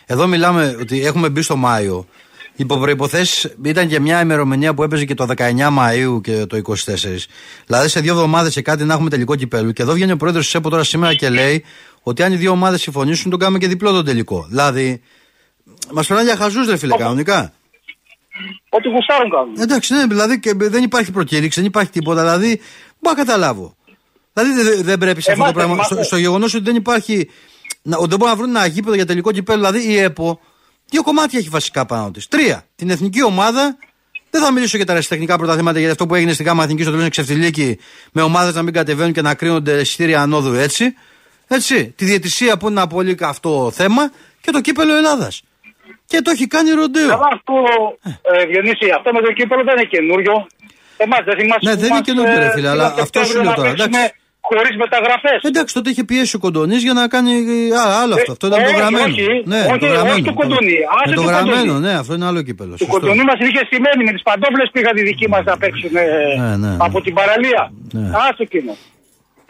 [0.06, 2.06] Εδώ μιλάμε ότι έχουμε μπει στο Μάιο.
[2.56, 6.74] Υπό προποθέσει ήταν και μια ημερομηνία που έπαιζε και το 19 Μαου και το 24.
[7.66, 9.72] Δηλαδή σε δύο εβδομάδες και κάτι να έχουμε τελικό κυπέλου.
[9.72, 11.64] Και εδώ βγαίνει ο πρόεδρος της ΕΠΟ τώρα σήμερα και λέει
[12.02, 14.46] ότι αν οι δύο ομάδες συμφωνήσουν, τον κάνουμε και διπλό τον τελικό.
[14.48, 15.02] Δηλαδή,
[15.92, 17.52] μας περνάνε για χαζούς, ρε φίλε, κανονικά.
[18.68, 19.54] Ό,τι γουστάρουν κάνουν.
[19.58, 22.20] Εντάξει, ναι, δηλαδή και δεν υπάρχει προκήρυξη, δεν υπάρχει τίποτα.
[22.20, 22.60] Δηλαδή,
[23.00, 23.76] μπορώ να καταλάβω.
[24.32, 25.74] Δηλαδή δεν δεν πρέπει σε αυτό το Εμάς, πράγμα.
[25.74, 26.02] εμάς, Στο, ε.
[26.02, 27.30] στο γεγονός ότι δεν υπάρχει.
[27.82, 29.58] Να, ότι δεν μπορούν να βρουν ένα γήπεδο για τελικό κυπέλο.
[29.58, 30.40] Δηλαδή η ΕΠΟ
[30.90, 32.28] δύο κομμάτια έχει βασικά πάνω της.
[32.28, 32.64] Τρία.
[32.76, 33.76] Την εθνική ομάδα.
[34.30, 36.90] Δεν θα μιλήσω για τα αριστερά πρωταθλήματα γιατί αυτό που έγινε στην ΓΑΜΑ Εθνική στο
[36.90, 37.78] τέλος είναι ξεφτιλίκι
[38.12, 40.94] με ομάδες να μην κατεβαίνουν και να κρίνονται εισιτήρια ανόδου έτσι.
[41.46, 41.92] Έτσι.
[41.96, 45.42] Τη διαιτησία που είναι ένα πολύ καυτό θέμα και το κύπελο Ελλάδας.
[46.10, 47.08] Και το έχει κάνει ροντέο.
[47.14, 47.54] Καλά αυτό,
[48.32, 50.34] ε, Διονύση, αυτό με το κύπελο δεν είναι καινούριο.
[51.04, 53.00] Εμάς δεν θυμάσαι Ναι, που δεν είναι μας, καινούριο, ρε ε, φίλε, πήγαν αλλά το
[53.06, 54.18] αυτός σου Σεπτέμβριο λέω να τώρα, παίξουμε εντάξει.
[54.50, 55.38] Χωρίς μεταγραφές.
[55.50, 57.32] Εντάξει, τότε είχε πιέσει ο Κοντονής για να κάνει
[57.80, 58.30] α, άλλο αυτό.
[58.34, 59.04] Αυτό ήταν Ε, το όχι, γραμμένο.
[59.12, 60.22] όχι, ναι, όχι, το όχι γραμμένο.
[60.28, 61.80] του Κοντονή, άσε Με το του γραμμένο, Κοντονή.
[61.86, 62.72] ναι, αυτό είναι άλλο κύπελο.
[62.72, 62.92] Του σωστό.
[62.94, 66.04] κοντονού μας είχε στημένη με τις παντόφλες πήγαν οι δικοί μας να παίξουν ε,
[66.42, 66.76] Ναι, ναι, ναι.
[66.88, 67.62] από την παραλία.
[67.98, 68.08] Ναι.
[68.26, 68.72] Άσε εκείνο.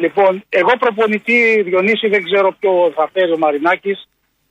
[0.05, 3.99] Λοιπόν, εγώ προπονητή Διονύση δεν ξέρω ποιο θα φέρει ο Μαρινάκης.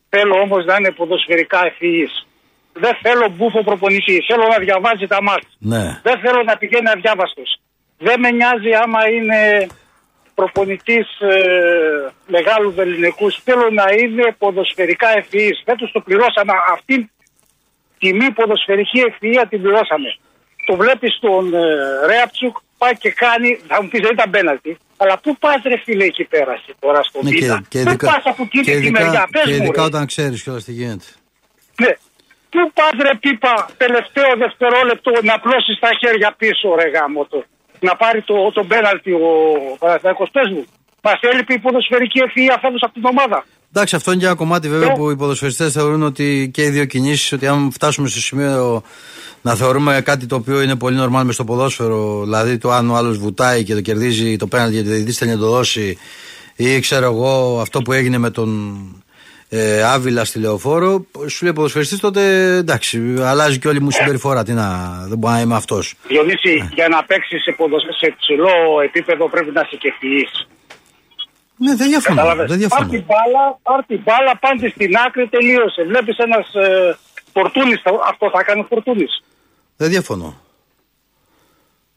[0.09, 2.27] Θέλω όμως να είναι ποδοσφαιρικά ευφυής.
[2.73, 4.25] Δεν θέλω μπούφο προπονητής.
[4.29, 5.49] Θέλω να διαβάζει τα μάτια.
[5.59, 5.99] Ναι.
[6.03, 7.49] Δεν θέλω να πηγαίνει αδιάβαστος.
[7.97, 9.67] Δεν με νοιάζει άμα είναι
[10.35, 11.33] προπονητής ε,
[12.27, 13.31] μεγάλου ελληνικού.
[13.31, 15.61] Θέλω να είναι ποδοσφαιρικά ευφυής.
[15.65, 17.11] Φέτος το πληρώσαμε αυτή
[17.99, 20.09] τιμή ποδοσφαιρική ευφυΐα την πληρώσαμε.
[20.69, 21.59] Το βλέπεις τον ε,
[22.09, 26.05] Ρέαπτσουκ πάει και κάνει, θα μου πεις δεν ήταν πέναλτι, αλλά πού πας ρε φίλε
[26.05, 28.71] εκεί πέρα εσύ τώρα στον Ναι, ναι, και, και Πού ειδικά, πας από εκεί και
[28.71, 29.87] τη ειδικά, μεριά, πες και μου ειδικά ρε.
[29.87, 31.05] όταν ξέρεις κιόλας τι γίνεται.
[31.81, 31.91] Ναι.
[32.49, 37.43] Πού πας ρε πίπα τελευταίο δευτερόλεπτο να πλώσεις τα χέρια πίσω ρε γάμο το.
[37.79, 39.29] Να πάρει το, το πέναλτι ο
[39.79, 40.65] Παναθηναϊκός πες μου.
[41.01, 44.69] Μας έλειπε η ποδοσφαιρική ευφυΐα φέτος από την ομάδα; Εντάξει, αυτό είναι και ένα κομμάτι
[44.69, 44.95] βέβαια Ναι.
[44.95, 48.83] που οι ποδοσφαιριστές θεωρούν ότι και οι δύο κινήσεις, ότι αν φτάσουμε στο σημείο
[49.41, 52.95] να θεωρούμε κάτι το οποίο είναι πολύ νορμάλ μες στο ποδόσφαιρο, δηλαδή το αν ο
[52.95, 55.97] άλλος βουτάει και το κερδίζει το πέναλτι γιατί ο διαιτητής θέλει να το δώσει,
[56.55, 58.79] ή ξέρω εγώ αυτό που έγινε με τον
[59.49, 64.43] ε, Άβυλα στη Λεωφόρο, σου λέει ποδοσφαιριστής τότε εντάξει, αλλάζει και όλη μου η συμπεριφορά.
[64.43, 65.93] Τι να, δεν μπορεί να είμαι αυτός.
[66.07, 68.49] Διονύση, για να παίξεις σε, ποδοσ- σε ψηλό
[68.83, 70.47] επίπεδο πρέπει να είσαι και ευφυής.
[71.63, 72.15] Ναι, δεν διαφωνώ.
[72.15, 72.47] Κατάλαβες.
[72.49, 72.89] Δεν Πάρ' διαφωνώ.
[72.89, 75.83] την μπάλα, πάρ' την μπάλα, πάντε στην άκρη, τελείωσε.
[75.83, 76.97] Βλέπεις ένας ε,
[77.33, 79.23] Φορτούνης, θα- αυτό θα κάνει ο Φορτούνης.
[79.77, 80.29] Δεν διαφωνώ.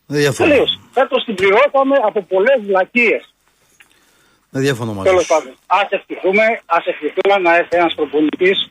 [0.07, 0.48] Δεν διαφωνώ.
[0.51, 0.81] Τελείωσε.
[0.92, 3.35] Φέτος την πληρώσαμε από πολλές βλακίες.
[4.51, 5.29] Δεν διαφωνώ μαζί Τέλος σου.
[5.35, 5.55] πάντων.
[5.66, 8.70] Ας ευχηθούμε, ας ευχηθούμε να έρθει ένας προπονητής.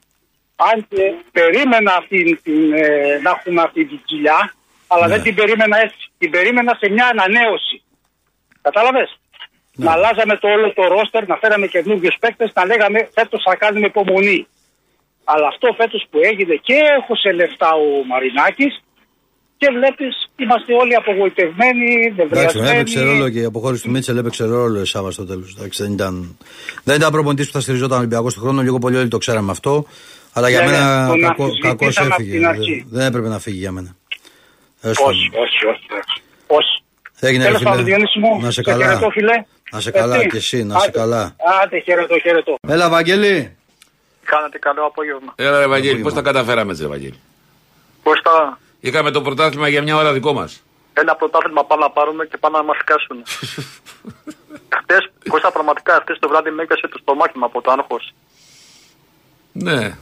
[0.55, 4.53] Αν και περίμενα αυτή την, ε, να έχουμε αυτή την κοιλιά,
[4.87, 5.13] αλλά Ναι.
[5.13, 6.11] δεν την περίμενα έτσι.
[6.17, 7.83] Την περίμενα σε μια ανανέωση.
[8.61, 9.19] Κατάλαβες;
[9.81, 9.85] Ναι.
[9.87, 13.87] Να αλλάζαμε το όλο το ρόστερ, να φέραμε καινούριου παίκτες, να λέγαμε φέτος θα κάνουμε
[13.93, 14.39] υπομονή.
[15.31, 18.73] Αλλά αυτό φέτος που έγινε και έχωσε λεφτά ο Μαρινάκης
[19.57, 22.69] και βλέπεις είμαστε όλοι απογοητευμένοι, Εντάξει, νευριασμένοι.
[22.75, 25.55] έπαιξε ρόλο και η αποχώρηση του Μίτσελ έπαιξε ρόλο η Σάβα στο τέλος.
[25.77, 26.37] Δεν ήταν,
[26.83, 28.61] δεν ήταν προπονητής που θα στηριζόταν Ολυμπιακός του χρόνου.
[28.61, 29.85] Λίγο πολύ όλοι το ξέραμε αυτό.
[30.33, 32.31] Αλλά για Ναι, ναι, μένα τον κακό, αμφισβητήσαμε κακός από έφυγε.
[32.31, 32.85] την αρχή.
[32.89, 33.95] Δεν, δεν έπρεπε να φύγει για μένα.
[34.81, 35.43] Τέλος Όχι, πάντων.
[35.47, 35.85] όχι, όχι.
[35.93, 36.21] όχι.
[36.47, 36.83] όχι.
[37.19, 37.95] Έγινε, ρε Τέλος πάντων, φίλε.
[37.95, 38.85] Διονύση μου, Να σε σε καλά.
[38.85, 39.43] χαιρετώ, φίλε.
[39.71, 40.27] Να σε καλά Έτσι.
[40.27, 40.99] και εσύ, να σε Άντε.
[40.99, 41.35] καλά.
[41.63, 42.55] Άντε, χαιρετώ, χαιρετώ.
[42.67, 43.57] Έλα, Βαγγέλη.
[44.23, 45.33] Κάνατε καλό απόγευμα.
[45.35, 47.19] Έλα, ρε Βαγγέλη, πώς τα καταφέραμε, έτσι, ρε Βαγγέλη;
[48.03, 48.59] Πώς τα.
[48.79, 50.63] Είχαμε το πρωτάθλημα για μια ώρα δικό μας.
[50.93, 53.17] Ένα πρωτάθλημα πάμε να πάρουμε και πάνε να μας κάσουν.
[54.81, 54.97] Χθε,
[55.29, 58.13] Κώστα, πραγματικά χθε το βράδυ με έκασε το στομάχι μου από το άγχος.
[59.51, 59.97] Ναι.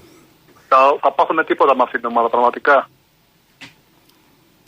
[0.67, 2.89] Θα, θα πάθουμε τίποτα με αυτή την ομάδα, πραγματικά.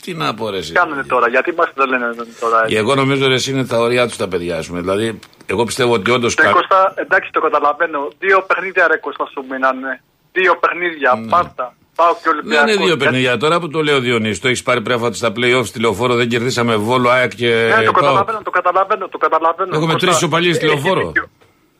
[0.04, 0.72] Τι να πω, ρε, εσύ.
[0.72, 2.06] Τι κάνουν τώρα, γιατί μας δεν λένε
[2.40, 2.64] τώρα.
[2.66, 4.80] Και εγώ νομίζω ρε, είναι τα ωριά τους τα παιδιά, ας πούμε.
[4.80, 6.34] Δηλαδή, εγώ πιστεύω ότι όντως.
[6.34, 8.08] Και Κώστα, εντάξει το καταλαβαίνω.
[8.18, 10.02] Δύο παιχνίδια ρε Κώστα σου μείνανε.
[10.32, 11.74] Δύο παιχνίδια, πάρτα.
[11.94, 12.74] Πάω και Δεν Ολυμπιακός.
[12.74, 14.40] είναι δύο παιχνίδια τώρα που το λέω Διονύση.
[14.40, 17.46] Το έχεις πάρει πρέφα στα playoffs στη λεωφόρο, δεν κερδίσαμε βόλο, ΑΕΚ και.
[17.48, 17.94] Ναι, το ΠΑΟΚ.
[17.94, 19.70] καταλαβαίνω, το καταλαβαίνω, το καταλαβαίνω.
[19.72, 21.06] Έχουμε Κώστα, τρεις ισοπαλίες στη έχει Λεωφόρο.
[21.06, 21.26] δίκιο.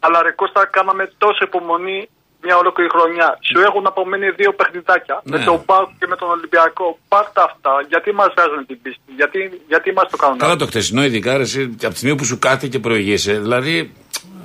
[0.00, 2.08] Αλλά ρε Κώστα, κάναμε τόσο υπομονή
[2.44, 3.28] μια ολόκληρη χρονιά.
[3.50, 5.16] Σου έχουν απομείνει δύο παιχνιδάκια.
[5.24, 5.38] Ναι.
[5.38, 6.98] Με τον Πάουκ και με τον Ολυμπιακό.
[7.08, 7.72] Πάρτα αυτά.
[7.88, 11.36] Γιατί μας βγάζουν την πίστη; Γιατί, γιατί μας το κάνουν Καλά αυτό; το χτεσινό, ειδικά
[11.36, 13.32] ρε, εσύ, από τη στιγμή που σου κάθεται και προηγείσαι.
[13.44, 13.92] Δηλαδή,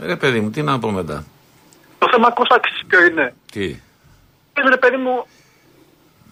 [0.01, 1.25] ρε παιδί μου, τι να πω μετά.
[1.99, 3.33] Το θέμα Κώστα ξέρεις ποιο είναι.
[3.51, 3.65] Τι;
[4.53, 5.25] Πες ρε παιδί μου,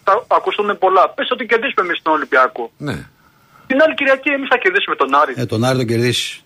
[0.03, 1.09] θα ακουστούν πολλά.
[1.09, 2.71] Πες ότι κερδίσουμε εμείς τον Ολυμπιακό.
[2.77, 2.97] Ναι.
[3.67, 5.33] Την άλλη Κυριακή εμείς θα κερδίσουμε τον Άρη.
[5.37, 6.39] Ε, τον Άρη τον κερδίσεις.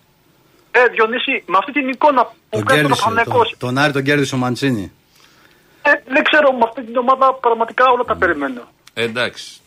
[0.70, 3.08] Ε, Διονύση, με αυτή την εικόνα που Τον κάνει τον κέρδισε.
[3.08, 3.42] Παναγενικό.
[3.42, 4.92] Τον, τον Άρη τον κέρδισε ο Μαντσίνη.
[5.82, 8.62] Ε, δεν ξέρω, με αυτή την ομάδα πραγματικά όλα τα περιμένω.
[8.94, 9.60] Ε, εντάξει.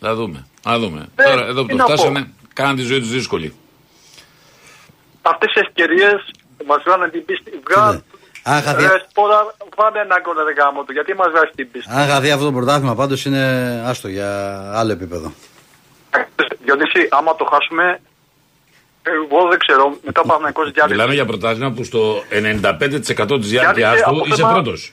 [0.00, 0.46] Θα δούμε.
[0.62, 1.08] Θα δούμε.
[1.16, 1.92] Ε, Τώρα, εδώ που τι το να πω.
[1.92, 3.54] φτάσανε, κάναν τη ζωή τους δύσκολη.
[5.22, 6.30] Αυτές οι ευκαιρίες
[6.66, 7.50] μας βγάλουν την πίστη.
[7.68, 8.04] Βγάλουν.
[8.42, 11.90] Αν χαθεί, Ρε σπόρα, βάλε ένα γκολ ρε γάμο του, γιατί μας βγάζει την πίστη;
[11.92, 13.42] αν χαθεί αυτό το πρωτάθλημα πάντως είναι
[13.86, 14.28] άστο για
[14.74, 15.32] άλλο επίπεδο.
[16.64, 18.00] Διονύση, άμα το χάσουμε,
[19.02, 20.86] εγώ δεν ξέρω, μετά πάμε να διάλειμμα.
[20.88, 24.92] Μιλάμε για πρωτάθλημα που στο 95% της διάρκεια Διάλυση του από είσαι θέμα- πρώτος.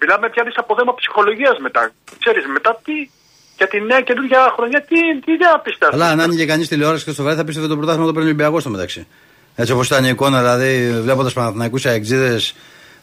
[0.00, 1.82] Μιλάμε πια από θέμα ψυχολογίας μετά.
[2.22, 2.96] Ξέρεις, μετά τι,
[3.56, 5.92] για τη νέα καινούργια χρονιά, τι, τι δεν πιστεύω.
[5.94, 8.32] Αλλά αν άνοιγε κανείς τηλεόραση και στο βράδυ θα πίστευε το πρωτάθλημα το παίρνει ο
[8.32, 9.06] Ολυμπιακό στο μεταξύ.
[9.56, 12.54] Έτσι όπως ήταν η εικόνα, δηλαδή βλέποντας Παναθηναϊκούς αεξίδες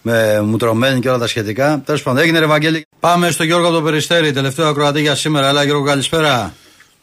[0.02, 1.82] με μουτρωμένοι και όλα τα σχετικά.
[1.86, 2.86] Τέλος πάντων, έγινε ρε Βαγγέλη.
[3.00, 5.48] Πάμε στο Γιώργο από το Περιστέρι, τελευταίο ακροατή για σήμερα.
[5.48, 6.54] Έλα Γιώργο, καλησπέρα.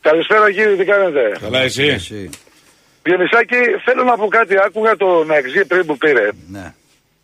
[0.00, 1.84] Καλησπέρα κύριε, τι κάνετε; Καλά, εσύ.
[1.84, 2.30] Εσύ.
[3.02, 4.54] Διονυσάκη, θέλω να πω κάτι.
[4.66, 6.28] Άκουγα τον Εξή πριν που πήρε.
[6.48, 6.74] Ναι.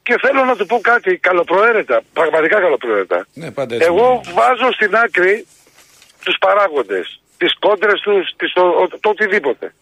[0.08, 2.00] Και θέλω να του πω κάτι καλοπροαίρετα.
[2.12, 3.26] Πραγματικά καλοπροαίρετα.
[3.34, 3.88] Ναι, πάντα έτσι.
[3.90, 5.46] Εγώ βάζω στην άκρη
[6.24, 7.20] τους παράγοντες.
[7.38, 9.74] Τις κόντρες τους, το, ο- το οτιδήποτε.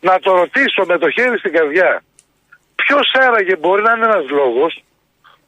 [0.00, 2.02] Να το ρωτήσω με το χέρι στην καρδιά.
[2.74, 4.84] Ποιος άραγε μπορεί να είναι ένας λόγος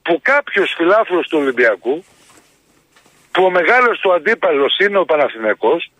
[0.02, 2.04] που κάποιος φιλάθλος του Ολυμπιακού,
[3.32, 5.90] που ο μεγάλος του αντίπαλος είναι ο Παναθηναϊκός,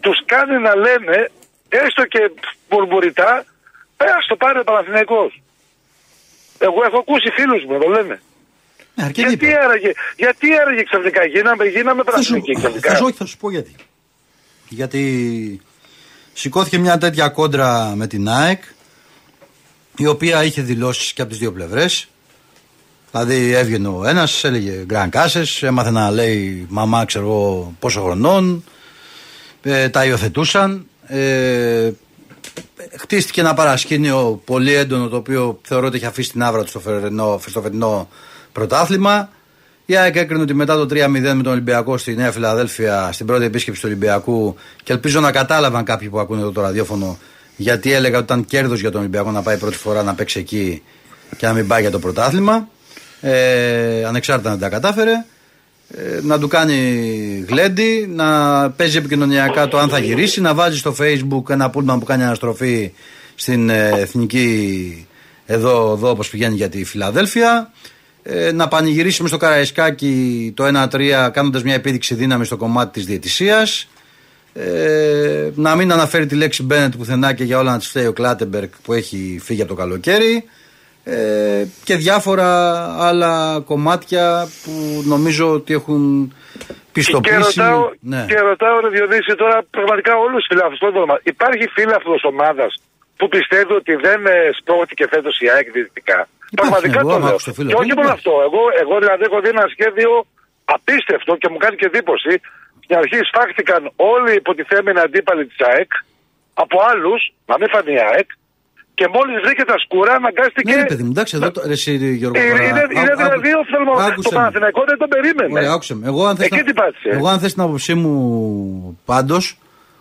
[0.00, 1.30] τους κάνει να λένε,
[1.68, 2.30] έστω και
[2.68, 3.44] μπουρμπουριτά,
[3.96, 5.40] ε, ας το πάρει ο Παναθηναϊκός.
[6.66, 8.20] Εγώ έχω ακούσει φίλους μου να το λένε.
[8.94, 9.62] Ναι, αρκετοί Γιατί είπαν.
[9.62, 12.96] άραγε, γιατί άραγε ξαφνικά γίναμε, γίναμε Θα σου, Παναθηναϊκοί θα, ξαφνικά.
[12.96, 13.74] σου, όχι, θα σου πω γιατί.
[14.68, 15.60] Γιατί
[16.32, 18.62] σηκώθηκε μια τέτοια κόντρα με την ΑΕΚ
[19.96, 22.08] η οποία είχε δηλώσεις και από τις δύο πλευρές.
[23.10, 28.64] Δηλαδή έβγαινε ο ένας, έλεγε γκραν κάσε, έμαθε να λέει μαμά, ξέρω εγώ πόσο χρονών.
[29.62, 30.86] Ε, τα υιοθετούσαν.
[31.06, 31.90] Ε,
[32.98, 36.80] χτίστηκε ένα παρασκήνιο πολύ έντονο το οποίο θεωρώ ότι έχει αφήσει την άβρα του στο
[36.80, 38.08] φετινό, στο φετινό
[38.52, 39.30] πρωτάθλημα.
[39.86, 43.44] Η ΑΕΚ έκρινε ότι μετά το 3-0 με τον Ολυμπιακό στη Νέα Φιλαδέλφια, στην πρώτη
[43.44, 47.18] επίσκεψη του Ολυμπιακού, και ελπίζω να κατάλαβαν κάποιοι που ακούνε εδώ το ραδιόφωνο,
[47.56, 50.82] γιατί έλεγα ότι ήταν κέρδος για τον Ολυμπιακό να πάει πρώτη φορά να παίξει εκεί
[51.36, 52.68] και να μην πάει για το πρωτάθλημα.
[53.20, 55.24] Ε, ανεξάρτητα να τα κατάφερε.
[55.96, 60.94] Ε, να του κάνει γλέντι, να παίζει επικοινωνιακά το αν θα γυρίσει, να βάζει στο
[60.98, 62.92] facebook ένα πούλμαν που κάνει αναστροφή
[63.34, 65.06] στην ε, εθνική
[65.46, 67.72] εδώ, εδώ όπως πηγαίνει για τη Φιλαδέλφια.
[68.22, 73.88] Ε, να πανηγυρίσουμε στο Καραϊσκάκι το 1-3 κάνοντας μια επίδειξη δύναμη στο κομμάτι της διαιτησίας.
[74.52, 78.12] Ε, να μην αναφέρει τη λέξη Μπένετ πουθενά και για όλα να της φταίει ο
[78.12, 80.44] Κλάτεμπεργκ που έχει φύγει από το καλοκαίρι
[81.16, 82.48] ε, και διάφορα
[83.08, 84.24] άλλα κομμάτια
[84.64, 84.72] που
[85.12, 86.02] νομίζω ότι έχουν
[86.66, 87.58] Και πιστοποιήσει.
[87.60, 88.24] ρωτάω, ναι.
[88.30, 90.78] και ρωτάω ρε Διονύση τώρα πραγματικά όλους τους φιλάθλους.
[90.78, 92.70] πρώτα απ' όλα, Υπάρχει φίλαθλος ομάδας
[93.18, 96.18] που πιστεύει ότι δεν ε, σπρώχτηκε φέτος η ΑΕΚ διαιτητικά.
[96.60, 97.34] Πραγματικά εγώ, το άμα λέω.
[97.34, 98.18] άκουσα το φίλο Και του, όχι μόνο υπάρχει.
[98.18, 98.32] αυτό.
[98.48, 100.10] Εγώ, εγώ δηλαδή έχω δει ένα σχέδιο
[100.76, 102.32] απίστευτο και μου κάνει και εντύπωση.
[102.84, 103.80] Στην αρχή σφάχτηκαν
[104.12, 105.90] όλοι οι υποτιθέμενοι αντίπαλοι της ΑΕΚ
[106.64, 107.20] από άλλους,
[107.50, 108.28] να μην φανεί η ΑΕΚ,
[109.00, 110.70] και μόλις βρήκε τα σκουρά αναγκάστηκε.
[110.74, 111.60] Ναι, ρε παιδί μου, εντάξει, εδώ το.
[111.66, 113.92] Ρε, εσύ, Γιώργο, Ε, τώρα, είναι, άκου- είναι άκου- δηλαδή οφθαλμό.
[113.92, 114.36] άκουσε Το με.
[114.36, 115.52] Παναθηναϊκό δεν τον περίμενε.
[115.58, 116.06] Ωραία, άκουσε με.
[116.06, 117.08] Εγώ αν θες, Εκεί να, τι πάτησε.
[117.16, 119.44] εγώ, αν θες την άποψή μου πάντως,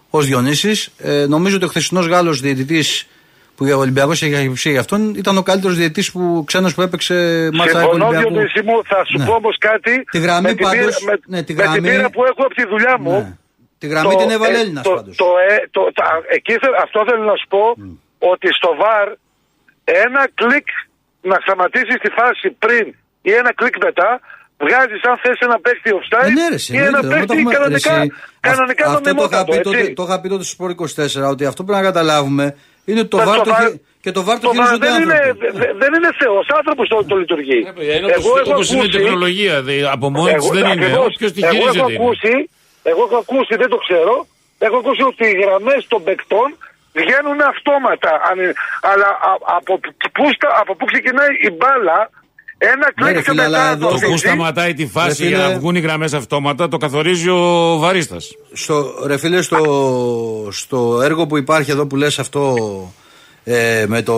[0.10, 3.08] ως Διονύσης, ε, νομίζω ότι ο χθεσινός Γάλλος διαιτητής
[3.56, 6.82] που για ο Ολυμπιακός έχει υποψία για αυτόν ήταν ο καλύτερος διαιτητής που ξένος που
[6.82, 8.34] έπαιξε μάτσα Συμφωνώ, Ολυμπιακού.
[8.34, 9.26] Διονύση μου, θα σου Ναι.
[9.26, 10.04] πω όμως κάτι.
[10.12, 12.42] Τη γραμμή με την πάντως, πείρα- με, ναι, τη με την γραμμή- πείρα που έχω
[12.48, 13.12] από τη δουλειά μου.
[13.12, 13.38] Ναι.
[13.78, 15.16] Τη γραμμή την έβαλε ε, Έλληνας το, πάντως.
[15.16, 17.62] το, ε, το, τα- εκεί θε- αυτό θέλω να σου πω
[18.20, 19.08] ότι στο ΒΑΡ
[19.84, 20.68] ένα κλικ
[21.22, 22.86] να σταματήσει τη φάση πριν
[23.22, 24.20] ή ένα κλικ μετά
[24.58, 27.34] βγάζει αν θες ένα παίχτη offside Ε, ναι, ρε, εσύ, ή ένα εννοείται, δεν το
[27.34, 29.94] παίχτη έχουμε- κανονικά, ρε, εσύ, κανονικά αυ- αυτό το είχα, νομιμότατο, πει τότε, έτσι.
[29.94, 32.46] το είχα πει τότε στο Sport 24 ότι αυτό πρέπει να καταλάβουμε
[32.86, 34.56] είναι ότι το Μα βάρ το το VAR- χει- και το βάρ το το VAR
[34.56, 35.58] χειρίζονται δεν είναι, άνθρωποι.
[35.62, 37.60] δε- δεν είναι θεός, άνθρωπος το, το λειτουργεί.
[37.68, 39.56] Ε, παιδιά, Είναι όπως, όπως είναι η τεχνολογία.
[39.68, 40.86] δε- Από μόνη της Εγώ- δεν είναι.
[40.86, 41.06] ακριβώς.
[41.14, 42.04] Όποιος τη εγώ έχω χειρίζεται είναι.
[42.04, 42.34] ακούσει,
[42.92, 44.16] εγώ έχω ακούσει, δεν το ξέρω,
[44.68, 46.48] έχω ακούσει ότι οι γραμμές των παικτών
[47.04, 48.12] βγαίνουν αυτόματα.
[48.30, 48.54] αν-
[48.92, 49.74] Αλλά α- από,
[50.16, 52.00] πού, στα- από πού ξεκινάει η μπάλα,
[52.58, 54.18] ένα Ναι, ρε κλικ και φίλε, αλλά μετά εδώ- Το το που δείχνει.
[54.18, 57.42] σταματάει τη φάση Ρε για να φίλε- βγουν οι γραμμές αυτόματα το καθορίζει ο
[57.78, 58.36] βαρίστας.
[58.54, 58.76] Στο,
[59.08, 59.60] ρε φίλε, στο,
[60.52, 62.44] στο έργο που υπάρχει εδώ που λες αυτό
[63.44, 64.18] ε, με το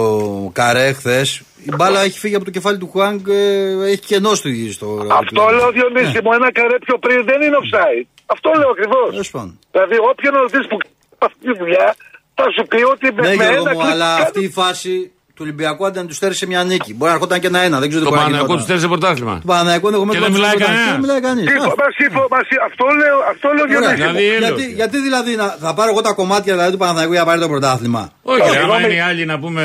[0.54, 4.50] καρέ χθες, η μπάλα έχει φύγει από το κεφάλι του Χουάνγκ, ε, έχει κενό στο.
[4.72, 8.06] στο Αυτό λέω Διονύση μου, ένα καρέ πιο πριν δεν είναι offside.
[8.26, 9.10] Αυτό λέω ακριβώς.
[9.10, 9.60] Τέλος πάντων.
[9.72, 11.96] Δηλαδή, όποιον ρωτήσεις που κάνει αυτή τη δουλειά,
[12.36, 14.50] θα σου πει ότι με, Ναι, με Γιώργο ένα μου, κλικ αλλά κάνει- αυτή η
[14.50, 16.94] φάση του Ολυμπιακού άντε να τους στέρισε μια νίκη.
[16.94, 18.66] Μπορεί να ερχόταν και ένα-ένα, δεν ξέρω τι Το μπορεί να Παναγιακό τους γινόταν.
[18.68, 19.36] στέλνει σε πρωτάθλημα.
[19.42, 20.74] Του Παναθηναϊκού ενδεχομένως Και δεν να τους μιλάει έβλεπαν.
[20.76, 20.92] κανένας.
[20.96, 21.46] Δεν μιλάει κανείς.
[21.52, 23.80] Συμφω- Α, μα συμφω- μα συμ- Αυτό λέω, αυτό λέω Ωραία.
[23.80, 24.12] Διονύση μου.
[24.14, 24.42] Δηλαδή, έλεος.
[24.48, 27.40] γιατί, γιατί δηλαδή να, θα πάρω εγώ τα κομμάτια δηλαδή, του Παναθηναϊκού για να πάρει
[27.46, 29.64] το πρωτάθλημα; Όχι, Όχι, άμα εγώ είναι οι άλλοι να πούμε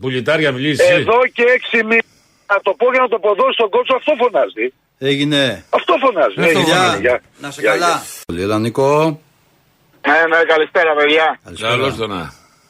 [0.00, 0.88] πουλιτάρια μιλήσεις.
[1.00, 2.08] Εδώ και έξι μήνες,
[2.52, 4.66] να το πω για να το ποδώσει στον κότσο, αυτό φωνάζει.
[5.10, 5.40] Έγινε.
[5.78, 6.34] Αυτό φωνάζει.
[6.42, 7.00] Αυτό Ε, φωνάζει.
[7.00, 7.16] γεια.
[7.42, 7.86] Να σε Γεια, καλά.
[7.86, 8.02] γεια.
[10.02, 10.28] Πολύ έλα Νικό.
[10.30, 11.26] Ναι, ναι, καλησπέρα παιδιά.
[11.68, 12.22] Καλώς το να.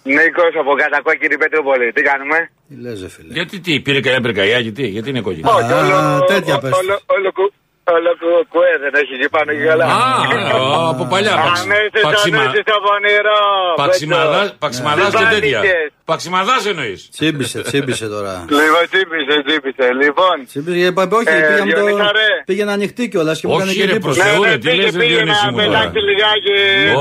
[0.03, 1.93] Νίκος από Κατακόκκινη Πετρούπολη.
[1.93, 2.39] Τι κάνουμε;
[2.69, 3.33] Τι λες ρε φίλε.
[3.39, 5.51] Γιατί τι, πήρε κανένα πυρκαγιάκι, τι, γιατί είναι κόκκινο.
[5.51, 6.73] Όχι, όλο, τέτοια πες.
[6.73, 7.53] όλο, όλο, κου-
[7.97, 9.85] όλο κου- κουέ δεν έχει εκεί πάνω και καλά.
[9.85, 11.35] Α, α, από παλιά.
[11.47, 13.41] παξι- Ανέσαι, παξιμα- ανέσαι στο πονηρό.
[13.83, 15.61] παξιμαδάς- Παξιμαδάς και τέτοια.
[15.61, 15.89] Συμπάνηκες.
[16.11, 18.35] Παξιμαδάς εννοείς; Τσίμπησε, τσίμπησε τώρα.
[18.61, 19.87] Λοιπόν, τσίπησε, τσίπησε.
[20.03, 22.29] Λοιπόν, Τσίμπησε, είπα, όχι, Ε, πήγαμε το, Διονύσα, ρε.
[22.49, 24.19] πήγαινε ανοιχτή κιόλας και μου Όχι, έκανε και ρε, εντύπωση.
[24.19, 25.99] προς Θεού, ναι, ρε, ναι, τι πήγε, λες, ρε, πήγε Διονύση να μου, τώρα; πετάξει
[26.09, 26.55] λιγάκι.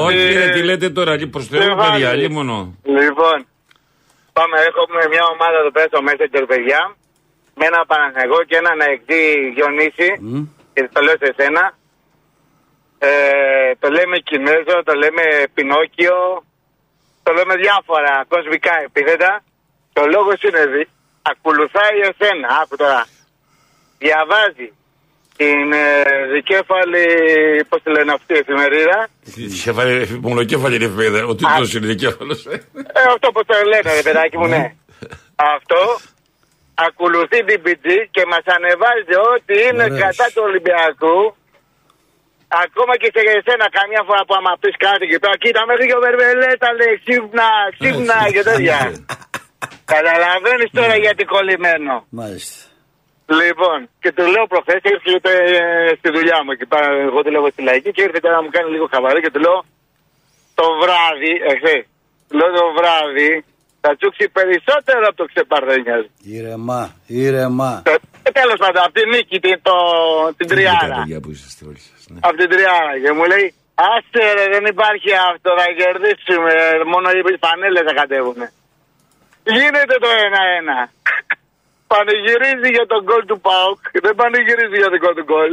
[0.05, 1.91] Όχι, ε, ρε, τι λέτε τώρα, λί- προς Θεού, Στεφάνι.
[1.91, 2.57] παιδιά, λίμωνο.
[2.99, 3.37] Λοιπόν,
[4.37, 6.81] πάμε, έχουμε μια ομάδα εδώ πέρα στο Messenger, παιδιά.
[7.59, 9.21] Με ένα Παναθηναϊκό και έναν αεκτή
[9.55, 10.09] Διονύση.
[10.81, 10.85] Μμ.
[10.85, 11.77] Και το λέω σε σένα.
[12.99, 13.09] Ε,
[13.79, 16.17] το λέμε Κινέζο, το λέμε Πινόκιο.
[17.23, 19.43] Το λέμε διάφορα κοσμικά επίθετα.
[19.93, 20.87] Το λόγο είναι δι.
[21.21, 22.47] Ακολουθάει εσένα.
[22.61, 23.05] Άκου τώρα.
[23.97, 24.73] Διαβάζει
[25.37, 27.05] την ε, δικέφαλη,
[27.69, 29.07] πώς τη λένε αυτή η εφημερίδα.
[30.21, 31.25] Μονοκέφαλη είναι εφημερίδα.
[31.25, 32.45] Ο τίτλος είναι δικέφαλος.
[32.45, 32.53] ε.
[32.73, 34.75] Ε, αυτό που το λένε, ρε παιδάκι μου, ναι.
[35.35, 35.99] Αυτό
[36.87, 40.01] ακολουθεί την PG και μας ανεβάζει ό,τι είναι Ωραίος.
[40.03, 41.19] κατά του Ολυμπιακού.
[42.65, 45.97] Ακόμα και σε εσένα καμιά φορά που άμα πεις κάτι και πέρα, κοίτα μέχρι και
[45.99, 48.79] ο Βερβελές τα λέει ξύπνα, ξύπνα και τέτοια.
[49.93, 51.93] Καταλαβαίνεις τώρα γιατί κολλημένο.
[52.19, 52.57] Μάλιστα.
[53.41, 54.81] Λοιπόν, και του λέω προχθές,
[55.13, 58.43] ήρθε ε, στη δουλειά μου εκεί πέρα, εγώ δουλεύω στη λαϊκή και ήρθε τώρα να
[58.43, 59.57] μου κάνει λίγο χαβαρή και του λέω
[60.59, 61.83] το βράδυ, εχθές,
[62.27, 63.31] του λέω το βράδυ
[63.83, 66.03] θα τσούξει περισσότερο από το ξεπαρδένιας.
[66.37, 66.81] Ήρεμα,
[67.25, 67.71] ήρεμα.
[68.27, 69.75] Ε, τέλος πάντων, από την νίκη, την, το,
[70.37, 70.97] την Ειδικά, τριάρα.
[70.99, 72.19] παιδιά που είσαστε όλοι σας, ναι.
[72.27, 72.93] Από την τριάρα.
[73.03, 73.45] Και μου λέει,
[73.91, 76.53] άστε ρε, δεν υπάρχει αυτό, θα κερδίσουμε,
[76.93, 78.39] μόνο οι πανέλες θα κατέβουν.
[79.57, 80.77] Γίνεται το ένα-ένα.
[81.91, 85.51] Πανηγυρίζει για τον γκολ του Πάουκ, δεν πανηγυρίζει για δικό του γκολ.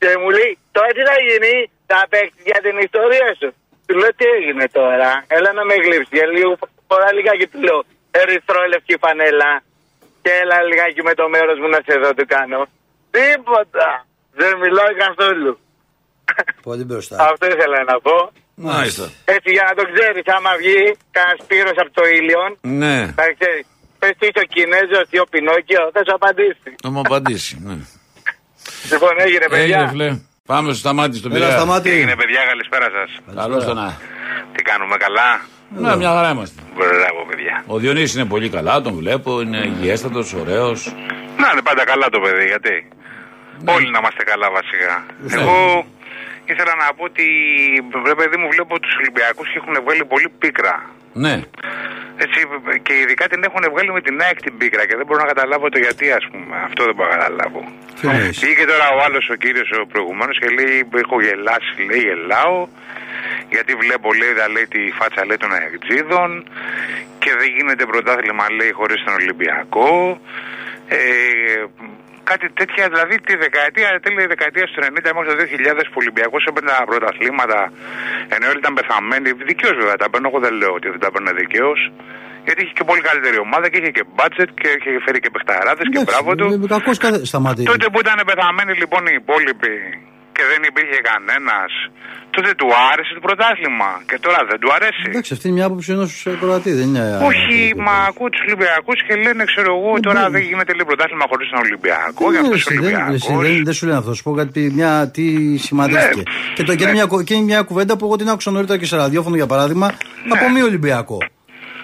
[0.00, 1.54] Και μου λέει, τώρα τι θα γίνει,
[1.90, 3.48] θα παίξεις για την ιστορία σου.
[3.86, 6.14] Του λέω, τι έγινε τώρα, έλα να με γλύψεις.
[6.18, 6.52] Για λίγο
[6.94, 7.80] φορά λιγάκι του λέω,
[8.20, 9.52] ερυθρό λευκή φανέλα.
[10.22, 12.60] Και έλα λιγάκι με το μέρος μου να σε δω του κάνω.
[13.16, 13.88] Τίποτα.
[14.40, 15.52] Δεν μιλάει καθόλου.
[16.68, 17.14] Πολύ μπροστά.
[17.30, 18.16] Αυτό ήθελα να πω.
[18.54, 19.04] Μάλιστα.
[19.36, 20.78] Έτσι για να το ξέρεις, άμα βγει
[21.16, 22.50] κανένα Σπύρος από το Ήλιον,
[22.82, 23.64] Ναι, θα ξέρεις.
[23.98, 26.70] Πες τι είσαι ο Κινέζος ή ο Πινόκιο, θα σου απαντήσει.
[26.82, 27.52] θα μου απαντήσει.
[27.66, 27.76] ναι.
[28.92, 29.62] Λοιπόν, έγινε παιδιά.
[29.78, 30.08] Έγινε, φλε.
[30.46, 31.56] Πάμε στο σταμάτη στον Έλα, Πειραιά.
[31.58, 31.90] σταμάτη.
[32.22, 33.10] παιδιά, καλησπέρα σας.
[33.40, 33.86] Καλώς το να.
[34.54, 35.30] Τι κάνουμε καλά;
[35.76, 36.62] Ναι, μια χαρά είμαστε.
[36.76, 37.64] Μπράβο, παιδιά.
[37.66, 40.94] Ο Διονύσης είναι πολύ καλά, τον βλέπω, είναι υγιέστατος, ωραίος.
[41.36, 42.88] Να είναι πάντα καλά το παιδί, γιατί.
[43.74, 44.94] Όλοι να είμαστε καλά βασικά.
[45.40, 45.86] Εγώ
[46.44, 47.26] ήθελα να πω ότι
[48.04, 50.74] βρε παιδί μου βλέπω τους Ολυμπιακούς και έχουν βγάλει πολύ πίκρα.
[51.12, 51.34] Ναι,
[52.24, 52.38] Έτσι,
[52.82, 55.68] και ειδικά την έχουν βγάλει με την ΑΕΚ την πίκρα και δεν μπορώ να καταλάβω
[55.68, 56.54] το γιατί, ας πούμε.
[56.68, 57.60] Αυτό δεν μπορώ να καταλάβω.
[58.00, 62.02] Τι εννοείς; Βγήκε τώρα ο άλλος ο κύριος ο προηγουμένος και λέει: Έχω γελάσει, λέει,
[62.08, 62.56] γελάω.
[63.54, 66.30] Γιατί βλέπω, λέει, δα, λέει, τη φάτσα λέει, των αεκτζίδων
[67.22, 69.90] και δεν γίνεται πρωτάθλημα λέει χωρίς τον Ολυμπιακό.
[70.88, 70.98] Ε,
[72.30, 76.42] κάτι τέτοια, δηλαδή τη δεκαετία, τέλη δεκαετίας του 90 μέχρι το 2000 που ο Ολυμπιακός
[76.50, 77.60] έπαιρνε τα πρωταθλήματα
[78.34, 81.32] ενώ όλοι ήταν πεθαμένοι, δικαίως βέβαια τα παίρνω, εγώ δεν λέω ότι δεν τα παίρνε
[81.42, 81.80] δικαίως.
[82.46, 85.86] Γιατί είχε και πολύ καλύτερη ομάδα και είχε και budget και είχε φέρει και παιχταράδες
[85.92, 86.46] και μπράβο του.
[86.74, 86.92] Κακώ
[87.30, 87.68] σταματήσει.
[87.72, 89.74] Τότε που ήταν πεθαμένοι λοιπόν οι υπόλοιποι
[90.36, 91.70] και δεν υπήρχε κανένας,
[92.34, 93.90] τότε του άρεσε το πρωτάθλημα.
[94.08, 95.02] Και τώρα δεν του αρέσει.
[95.10, 97.04] Εντάξει, αυτή είναι μια άποψη ενός Κροατή, δεν είναι.
[97.30, 101.46] Όχι, μα ακούω τους Ολυμπιακούς και λένε, ξέρω εγώ, τώρα δεν γίνεται λέει πρωτάθλημα χωρίς
[101.52, 102.22] τον Ολυμπιακό.
[102.24, 103.14] Δεν, Για είναι, αυτούς τους δεν, Ολυμπιακούς.
[103.14, 104.10] εσύ, δεν, δεν σου λένε αυτό.
[104.18, 105.24] Σου πω κάτι, μια, τι
[105.66, 106.22] σημαντεύτηκε.
[106.26, 106.54] Ναι.
[106.56, 108.78] Και, το, και, είναι μια, κου- και είναι μια κουβέντα που εγώ την άκουσα νωρίτερα
[108.78, 109.86] και σε ραδιόφωνο για παράδειγμα
[110.26, 110.32] Ναι.
[110.38, 111.18] από μη Ολυμπιακό.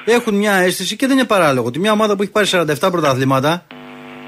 [0.04, 3.66] Έχουν μια αίσθηση και δεν είναι παράλογο ότι μια ομάδα που έχει πάρει 47 πρωταθλήματα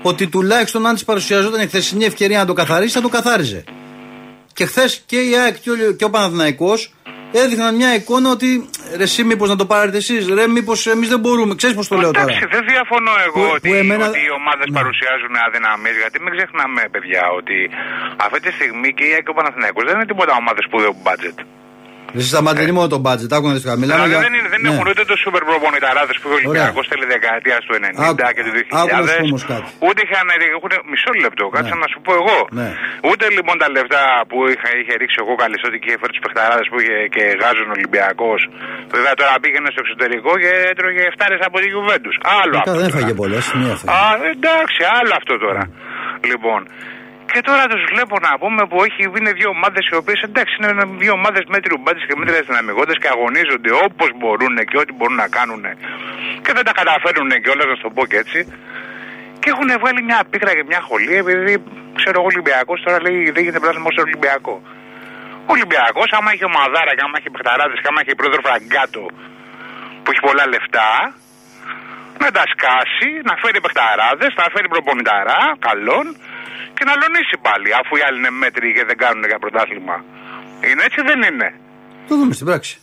[0.02, 3.64] ότι τουλάχιστον αν τη παρουσιαζόταν η χθεσινή ευκαιρία να το καθαρίσει, θα το καθάριζε.
[4.54, 6.80] Και χθες και η ΑΕΚ και ο, και ο Παναθηναϊκός
[7.32, 8.48] έδειχναν μια εικόνα ότι
[8.96, 11.54] ρε, εσύ μήπως να το πάρετε εσείς, ρε, μήπως εμείς δεν μπορούμε.
[11.54, 12.22] Ξέρεις πώς το λέω τώρα.
[12.22, 14.76] Εντάξει, δεν διαφωνώ εγώ Που- ότι, που εμένα- ότι οι ομάδες Ναι.
[14.78, 15.96] παρουσιάζουν αδυναμίες.
[16.02, 17.56] Γιατί μην ξεχνάμε, παιδιά, ότι
[18.26, 21.38] αυτή τη στιγμή και η ΑΕΚ και ο Παναθηναϊκός δεν είναι τίποτα ομάδες σπουδαίου budget.
[22.18, 23.76] Εσύ σταματήσει μόνο τον μπάτζετ, άκου να δεις τώρα.
[23.82, 24.68] Μιλάμε Δηλαδή για- δεν, είναι, δεν Ναι.
[24.72, 28.42] έχουν ούτε το σούπερ προπονηταράδε που είχε ο Ολυμπιακό τέλη δεκαετία του 90 Άκου- και
[28.46, 29.28] του άκου να σου πω 2000.
[29.32, 29.68] όμως κάτι.
[29.86, 31.82] Ούτε είχαν έχουν, μισό λεπτό, κάτσε Ναι.
[31.84, 32.38] να σου πω εγώ.
[32.60, 32.68] Ναι.
[33.08, 36.66] Ούτε λοιπόν τα λεφτά που είχα, είχε ρίξει εγώ καλιστότη και είχε φέρει τους παιχταράδες
[36.70, 38.40] που είχε και γάζουν Ολυμπιακός.
[38.96, 42.16] Βέβαια τώρα πήγαινε στο εξωτερικό και έτρωγε 7 από τη Γιουβέντους.
[42.40, 42.72] Άλλο Καλά, αυτό.
[42.82, 42.90] δεν τώρα.
[42.98, 43.90] έφαγε πολλές, μία έφαγε.
[43.98, 44.02] Α,
[44.34, 45.62] εντάξει, άλλο αυτό τώρα.
[46.30, 46.60] Λοιπόν.
[47.30, 50.84] Και τώρα τους βλέπω να πούμε που έχει, είναι δύο ομάδες οι οποίες εντάξει είναι
[51.02, 55.28] δύο ομάδες μέτριου μπάτζε και μέτριες δυναμικότητε και αγωνίζονται όπως μπορούν και ό,τι μπορούν να
[55.36, 55.62] κάνουν
[56.44, 58.40] και δεν τα καταφέρουν κιόλας, να σου το πω και έτσι.
[59.40, 61.52] Και έχουν βγάλει μια πίκρα και μια χολή επειδή
[61.98, 64.54] ξέρω εγώ Ολυμπιακός τώρα λέει δεν γίνεται πράγμα στο Ολυμπιακό.
[65.48, 69.04] Ο Ολυμπιακός, άμα έχει ομαδάρα και άμα έχει παιχταράδες και άμα έχει πρόεδρο Φραγκάτο
[70.02, 70.88] που έχει πολλά λεφτά,
[72.22, 76.06] να τα σκάσει, να φέρει παιχταράδες, να φέρει προπονηταρά, καλόν
[76.76, 79.96] και να λονίσει πάλι αφού οι άλλοι είναι μέτροι και δεν κάνουν για πρωτάθλημα.
[80.68, 81.48] Είναι έτσι δεν είναι;
[82.08, 82.74] Το δούμε στην πράξη.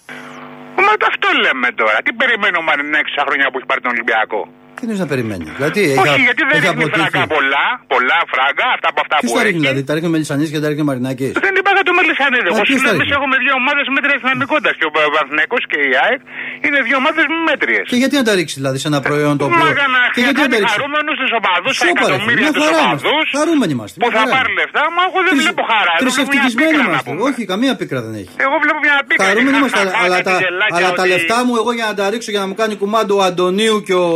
[0.85, 1.97] Μα το αυτό λέμε τώρα.
[2.05, 4.41] Τι περιμένει ο Μαρινέκη στα χρόνια που έχει πάρει τον Ολυμπιακό;
[4.79, 6.95] Τι είναι να περιμένει; Γιατί Όχι, γιατί δεν ρίχνει αποτύχει.
[6.99, 9.47] φράγκα πολλά, πολλά φράγκα, αυτά από αυτά Ποιο που τα έχει.
[9.47, 12.47] ρίχνει, δηλαδή, τα ρίχνει με Λισανίδη και τα ρίχνει Μαρινάκης; Δεν είπα για το Μελισανίδη.
[12.49, 14.71] Α, Εγώ ποιος σου τα λέω, εμεί ρίχνει; έχουμε δύο ομάδες μέτριε δυναμικότητα.
[14.79, 16.19] Και ο Παναθηναϊκός και η ΑΕΚ
[16.65, 17.83] είναι δύο ομάδες μέτριες.
[17.91, 19.63] Και γιατί να τα ρίξει δηλαδή σε ένα προϊόν το οποίο.
[19.63, 22.05] Μα για να Και γιατί να τα κάνει ρίξει; χαρούμενους τους οπαδούς, τα Σούπα, ρε,
[22.09, 23.07] εκατομμύρια μια τους χαρά είμαστε.
[23.07, 23.95] οπαδούς Χαρούμενοι είμαστε.
[24.01, 24.33] που μια θα χαρά.
[24.35, 24.81] πάρει λεφτά.
[24.95, 25.93] Μα εγώ δεν Τρεις- βλέπω χαρά.
[25.93, 27.07] Εγώ βλέπω μια Τρισευτυχισμένοι πίκρα να είμαστε.
[27.09, 27.21] πούμε.
[27.29, 28.31] Όχι, καμία πίκρα δεν έχει.
[28.45, 29.23] Εγώ βλέπω μια πίκρα.
[29.27, 31.71] Χαρούμενοι και είμαστε, αλλά, χαχαχά αλλά και τα, γελάκια αλλά τα ότι- λεφτά μου εγώ
[31.77, 34.09] για να τα ρίξω για να μου κάνει κουμάντο ο Αντωνίου και ο,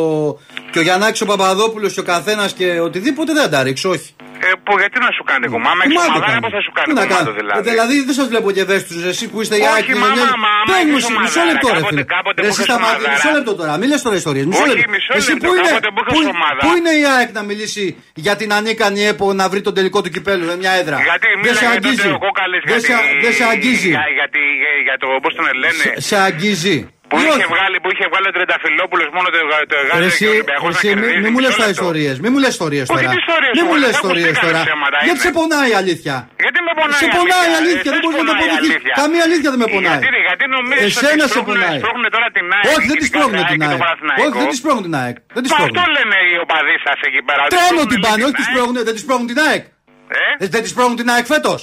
[0.74, 4.10] και ο Γιαννάκης ο Παπαδόπουλος και ο καθένας και οτιδήποτε δεν θα τα ρίξω, όχι.
[4.48, 6.42] Ε, που, γιατί να σου κάνει κομμάτι, άμα έχει Κουμάντο ομαδάρα, κάνω.
[6.46, 7.32] πώς θα σου κάνει Τι να κομμάτι κάνω.
[7.42, 9.94] δηλαδή; Ε, Δηλαδή δεν σας βλέπω και ευαίσθητου εσεί που είστε οι Όχι, άκρη.
[10.04, 12.04] μα, μα, μα, άμα Πες μου έχεις εσύ, μισό ομαδάρα, λεπτό ρε κάποτε- φίλε.
[12.16, 13.14] κάποτε Ρε, που εσύ είχες σταματή, ομαδάρα.
[13.16, 14.46] μισό λεπτό τώρα, μη λες τώρα ιστορίες.
[14.50, 14.90] Μισό Όχι, λεπτό.
[14.96, 16.60] μισό Εσύ λεπτό, πού είναι, κάποτε που είχες πού είναι- ομάδα.
[16.66, 17.86] πού είναι η ΑΕΚ να μιλήσει
[18.26, 20.98] για την ανίκανη ΕΠΟ να βρει τον τελικό του κυπέλου με μια έδρα.
[21.10, 22.04] Γιατί Δεν σε μίλαγε αγγίζει.
[22.06, 23.92] τότε ο Κόκαλης Δεν για, σε- Δεν σε αγγίζει.
[23.96, 26.78] για, για, τη- για, για το, πώς τον λένε, Σε- Σε αγγίζει.
[27.13, 27.45] Που Ή είχε, όχι.
[27.54, 29.38] βγάλει, που είχε βγάλει ο Τρενταφυλόπουλος μόνο το,
[29.71, 31.21] το Ρε, γάζι Εσύ, και ο Ολυμπιακός να εσύ μη, κερδίζεις.
[31.26, 31.78] μη μου λες Μισό τα λεπτό.
[31.80, 33.12] ιστορίες, μη μου λες ιστορίες Όχι, τώρα.
[33.13, 34.62] τι ιστορίες, Μη μου μωρέ, λες δεν ιστορίες ακουστήκανε τώρα.
[34.67, 35.28] ψέματα, Γιατί είναι.
[35.28, 38.04] σε πονάει η αλήθεια; Γιατί με πονάει Σε η πονάει η αλήθεια, αλήθεια, δεν εσάς
[38.04, 38.73] μπορείς να το πονάει η αποδείξεις.
[38.73, 38.93] αλήθεια.
[39.02, 39.99] Καμία αλήθεια δεν με πονάει.
[40.02, 41.78] Γιατί, ρε, γιατί νομίζεις Εσένα ότι σε σπρώχνουν- πονάει.
[41.84, 42.65] σπρώχνουν τώρα την ΑΕΚ.
[42.76, 43.84] Όχι, δεν τη ειδικά σπρώχνουν την την και τον ΑΕΚ.
[43.86, 44.21] Παναθηναϊκό.
[44.26, 45.15] Όχι, δεν τη σπρώχνουν την ΑΕΚ.
[45.36, 45.78] Δεν τη Μα σπρώχνουν.
[45.78, 47.41] αυτό λένε οι οπαδοί σας εκεί πέρα.
[47.45, 48.52] ότι Τρένο σπρώχνουν την πάνε, την όχι τη ΑΕΚ.
[48.52, 49.63] σπρώχνουν, δεν τη σπρώχνουν την ΑΕΚ.
[50.21, 51.60] Ε; Ε, Δεν τη σπρώχνουν την ΑΕΚ φέτος.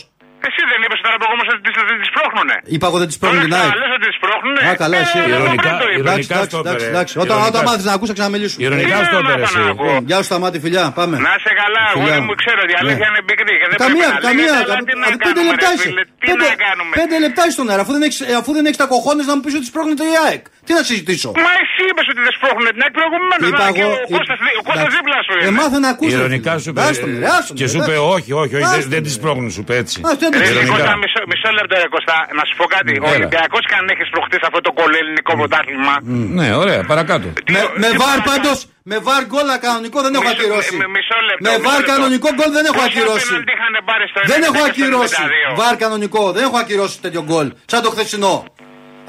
[0.49, 2.57] Εσύ δεν είπες τώρα προηγούμενος ότι τις- δεν τις σπρώχνουνε.
[2.75, 3.79] Είπα εγώ δεν τη σπρώχνουν την Τώρα ΑΕΚ.
[3.83, 4.61] λες ότι τις σπρώχνουνε.
[4.69, 5.17] Α, καλά, εσύ.
[5.19, 6.01] Ε, εγώ Ειρωνικά- πριν το είπα.
[6.03, 6.95] Εντάξει, Ειρωνικά εντάξει, στο εντάξει, έπαιρε.
[6.95, 7.13] εντάξει.
[7.25, 7.51] Όταν, Ειρωνικά.
[7.53, 8.61] όταν μάθεις να ακούσει, θα ξαναμιλήσουμε.
[8.67, 9.73] Ειρωνικά Τι στο να έπαιρε μάθω να εσύ.
[9.75, 9.95] ακούω.
[10.11, 11.15] Γεια σου, σταμάτη, φιλιά, πάμε.
[11.27, 12.29] Να σε καλά, εγώ Φιλιά δεν μου.
[12.31, 13.13] μου ξέρω ότι η αλήθεια Ναι.
[13.13, 14.51] είναι πικρή και δεν Καμία, πρέπει να καμία.
[14.51, 14.89] λέγεται, αλλά καμία.
[14.89, 15.89] τι να Αφού Πέντε κάνουμε, λεπτά ρε είσαι.
[15.89, 17.83] φίλε, τι Πέντε- να κάνουμε; Πέντε λεπτά είσαι στον αέρα.
[17.85, 20.43] Αφού δεν έχεις- Αφού δεν έχεις τα κοχώνες να μου πεις ότι σπρώχνεται η ΑΕΚ.
[20.67, 23.47] Τι να συζητήσω; Μα εσύ είπες ότι δεν σπρώχνουνε την ΑΕΚ προηγουμένως.
[23.51, 23.95] Είπα να, και εγώ.
[24.07, 24.97] Ο Κώστας ο Κώστας εντάξει.
[24.97, 25.59] δίπλα σου Ε, είναι.
[25.61, 26.15] μάθε να ακούσεις.
[26.19, 26.81] Ειρωνικά σου είπε.
[26.89, 28.13] Άστον, ρε, άστον, Και ρε, σου είπε εντάξει.
[28.17, 29.07] όχι, όχι, όχι, δεν- Άστον, δεν ρε.
[29.09, 29.97] τη σπρώχνουν, σου είπε έτσι.
[30.31, 30.73] Α, δεν Ρε, τη Ειρωνικά.
[30.75, 32.93] Κώστα, μισό, μισό λεπτό ρε Κώστα, να σου πω κάτι.
[32.95, 33.17] Ο Έλα.
[33.19, 35.95] Ολυμπιακός και αν έχεις σπρωχτεί σε αυτό το κολελληνικό πρωτάθλημα.
[36.39, 37.27] Ναι, ωραία, παρακάτω.
[37.47, 38.53] τι- Με, με τι βαρ μπορεί να πάντω,
[38.91, 40.75] με βαρ γκολ κανονικό δεν έχω Μισό- ακυρώσει.
[40.83, 41.91] με- μισό λεπτό, Με μισό βαρ λεπτό.
[41.93, 43.27] κανονικό γκολ δεν έχω Πόσα ακυρώσει.
[43.29, 45.21] πέναλτι είχαν πάρει στο Δεν 90 έχω και στο ακυρώσει.
[45.23, 45.49] 92.
[45.61, 46.23] Βαρ κανονικό.
[46.37, 47.47] Δεν έχω ακυρώσει τέτοιο γκολ.
[47.73, 48.35] Σαν το χθεσινό.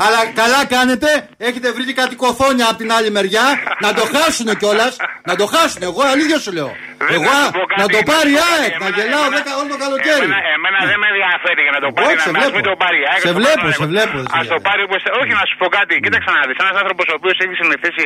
[0.06, 1.10] Αλλά καλά κάνετε.
[1.48, 3.46] Έχετε βρει και κάτι κοθόνια από την άλλη μεριά.
[3.86, 4.94] να το χάσουν κιόλας.
[5.30, 5.82] Να το χάσουν.
[5.90, 6.72] Εγώ αλήθεια σου λέω.
[7.12, 8.54] Δεν Εγώ θα σου πω κάτι, να το να σου πάρει η πω κάτι.
[8.62, 10.26] ΑΕΚ, να Εμένα- γελάω εμένα- 10 όλο το καλοκαίρι.
[10.30, 12.08] Εμένα, εμένα δεν με ενδιαφέρει για να το πάρει.
[12.10, 12.56] Όχι, σε να, να βλέπω.
[12.58, 12.98] μην το πάρει.
[13.04, 13.76] η ΑΕΚ, Σε το βλέπω, πάρει.
[13.82, 14.68] σε βλέπω, Α εσύ, το ε.
[14.68, 15.00] πάρει όπως...
[15.22, 15.94] Όχι, να σου πω κάτι.
[16.06, 16.58] Κοίταξε να δεις.
[16.66, 18.04] Ένας άνθρωπος ο οποίος έχει συνηθίσει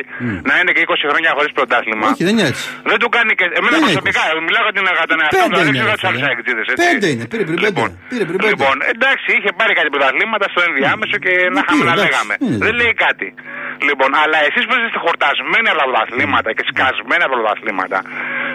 [0.48, 2.04] να είναι και 20 χρόνια χωρίς πρωτάθλημα.
[2.12, 2.64] Όχι, δεν είναι έτσι.
[2.90, 3.46] Δεν του κάνει και.
[3.58, 5.88] Εμένα Δεν είναι προσωπικά, μιλάω για την για τον εαυτό μου, Πέντε δεν είναι, ξέρω
[5.92, 6.28] ρε τους άλλου φίλε.
[6.30, 6.62] αεκτζίδε.
[6.84, 7.68] Πέντε είναι, πήρε πριν πέντε.
[7.70, 8.52] Λοιπόν, Πήρε πριν πέντε.
[8.54, 12.34] λοιπόν, εντάξει, είχε πάρει κάτι πρωταθλήματα στο ενδιάμεσο και να Ναι, είχαμε να εντάξει, λέγαμε.
[12.44, 12.58] είναι.
[12.66, 13.28] Δεν λέει κάτι.
[13.88, 17.98] Λοιπόν, αλλά εσείς που είστε χορτασμένοι από τα πρωταθλήματα και σκασμένοι από τα πρωταθλήματα,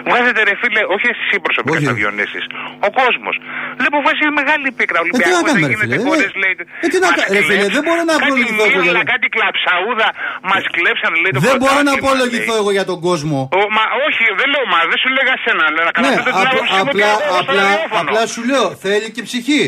[0.08, 1.86] βγάζετε ρε φίλε, όχι εσύ προσωπικά Όχι.
[1.90, 2.40] θα διονύσει.
[2.86, 3.34] Ο κόσμος.
[3.80, 4.98] Βλέπω βάζει μια μεγάλη πίκρα.
[5.00, 6.54] Ε, τι να Ολυμπιακός δεν κάνουμε, ρε γίνεται φίλε, χωρίς ε, λέει.
[6.84, 7.72] ε, τι να μας κα- ρε φίλε, κλέψαν.
[7.76, 10.08] δεν μπορώ να Κάτι απολογηθώ εγώ μύρλα, για- Κάτι κλαψαούδα
[10.50, 12.60] μας κλέψαν λέει το Δεν μπορώ να πρωτάθλημα, απολογηθώ λέει.
[12.62, 13.38] εγώ για τον κόσμο.
[13.60, 15.64] Ο, μα όχι, δεν λέω, μα δεν σου λέγα σένα.
[15.74, 18.00] λέω, Να Ναι, καταθέτω την απλά, άποψή μου και απλά, εγώ στο απλά, ραδιόφωνο.
[18.10, 19.62] απλά σου λέω, θέλει και ψυχή.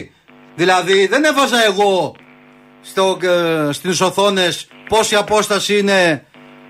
[0.60, 1.90] Δηλαδή, δεν έβαζα εγώ
[2.84, 6.24] στο, ε, στις οθόνες πόση απόσταση είναι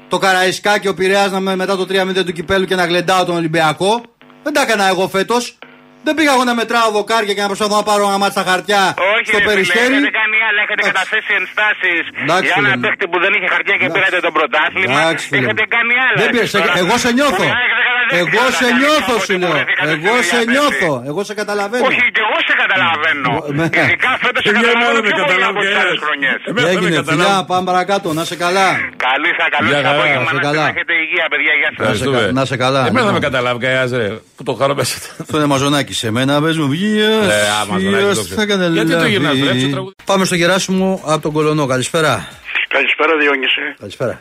[0.08, 3.36] το Καραϊσκάκι ο Πειραιάς να με μετά το 3-0 του κυπέλου και να γλεντάω τον
[3.36, 4.02] Ολυμπιακό.
[4.42, 5.58] Δεν τα έκανα εγώ φέτος.
[6.06, 8.82] Δεν πήγα εγώ να μετράω δοκάρια και να προσπαθώ να πάρω ένα μάτι στα χαρτιά
[9.14, 9.94] Όχι, στο ρε φίλε, περιστέρι.
[9.98, 10.60] έχετε κάνει άλλα.
[10.64, 10.90] Έχετε Εντάξει.
[10.92, 12.82] καταθέσει ενστάσεις Εντάξει, για ένα φίλε μου.
[12.84, 13.96] παίχτη που δεν είχε χαρτιά και Εντάξει.
[13.96, 14.92] πήρατε το πρωτάθλημα.
[15.00, 15.50] Εντάξει, φίλε μου.
[15.50, 16.16] Έχετε κάνει άλλα.
[16.22, 17.44] Δεν πήρες, Τώρα- εγώ σε νιώθω.
[17.48, 19.52] Που έχετε καταθέσει Εγώ άλλα, σε τα νιώθω λοιπά, σου ότι λέω.
[19.56, 20.52] βρεθήκατε Εγώ στη σε διάθεση.
[20.54, 20.90] νιώθω.
[21.10, 21.84] Εγώ σε καταλαβαίνω.
[21.88, 23.30] Όχι, και εγώ σε καταλαβαίνω.
[23.58, 23.66] Ναι.
[23.82, 25.84] Ειδικά φέτος σε Και για καταλαβαίνω μένα με πιο πολύ καταλάβει από τις κανένας.
[25.84, 26.38] άλλες χρονιές.
[26.50, 27.10] Εμένα δεν με Έγινε καταλάβει.
[27.12, 28.68] φιλιά, πάμε παρακάτω, να σε καλά.
[29.08, 30.30] Καλή θα καλό Γεια σα χαρά, απόγευμα.
[30.34, 30.64] σε Να καλά.
[30.72, 31.52] έχετε υγεία, παιδιά.
[31.60, 31.78] Γεια σας.
[31.82, 32.18] Ευχαριστούμε.
[32.24, 33.14] κα- να σε καλά, Εμένα θα λοιπόν.
[33.16, 34.08] με καταλάβει κανένα ρε.
[34.36, 34.94] Που το χαρώ μέσα.
[35.22, 38.40] Αυτό είναι μαζονάκι σε μένα, πες μου βγες, Ναι, α, Μαζονάκη, βγες, το ξέρω.
[38.40, 38.74] θα καταλάβει.
[38.74, 39.94] Γιατί το γυρνάς, ρε, έξω τραγούδι.
[40.04, 42.28] Πάμε στο Γεράσιμο από τον Κολονό, καλησπέρα.
[42.68, 43.74] Καλησπέρα Διόνυσε.
[43.78, 44.20] Καλησπέρα.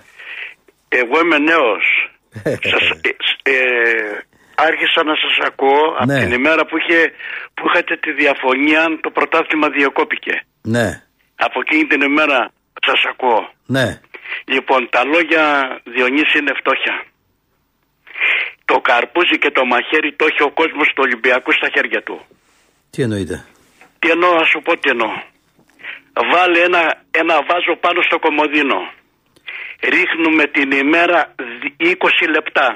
[0.90, 1.84] Εγώ είμαι νέος.
[2.72, 3.10] σας, ε,
[3.52, 3.56] ε,
[4.56, 6.20] άρχισα να σας ακούω από Ναι.
[6.20, 7.00] την ημέρα που, είχε,
[7.54, 10.34] που είχατε τη διαφωνία αν το πρωτάθλημα διακόπηκε.
[10.62, 10.88] Ναι,
[11.36, 12.40] Από εκείνη την ημέρα
[12.86, 13.42] σας ακούω.
[13.66, 14.00] ναι.
[14.46, 15.44] Λοιπόν, τα λόγια
[15.96, 16.96] Διονύση είναι φτώχεια.
[18.66, 22.16] Το καρπούζι και το μαχαίρι το έχει ο κόσμος του Ολυμπιακού στα χέρια του.
[22.92, 23.46] Τι εννοείται.
[24.00, 25.12] Τι εννοώ, να σου πω τι εννοώ.
[26.34, 26.82] Βάλε ένα,
[27.22, 28.80] ένα βάζο πάνω στο κομμωδίνο.
[29.94, 32.68] Ρίχνουμε την ημέρα δι- 20 λεπτά.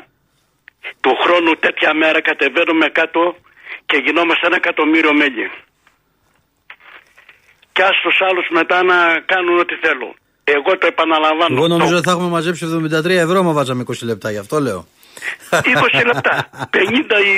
[1.02, 3.36] Του χρόνου τέτοια μέρα κατεβαίνουμε κάτω
[3.86, 5.46] και γινόμαστε ένα εκατομμύριο μέλη.
[7.74, 10.14] Κι ας τους άλλους μετά να κάνουν ό,τι θέλουν.
[10.44, 11.56] Εγώ το επαναλαμβάνω.
[11.58, 14.60] Εγώ νομίζω Το- ότι θα έχουμε μαζέψει 73 ευρώ μα βάζαμε 20 λεπτά, γι' αυτό
[14.60, 14.88] λέω.
[15.52, 16.50] 20 λεπτά.
[16.72, 17.36] 50 η,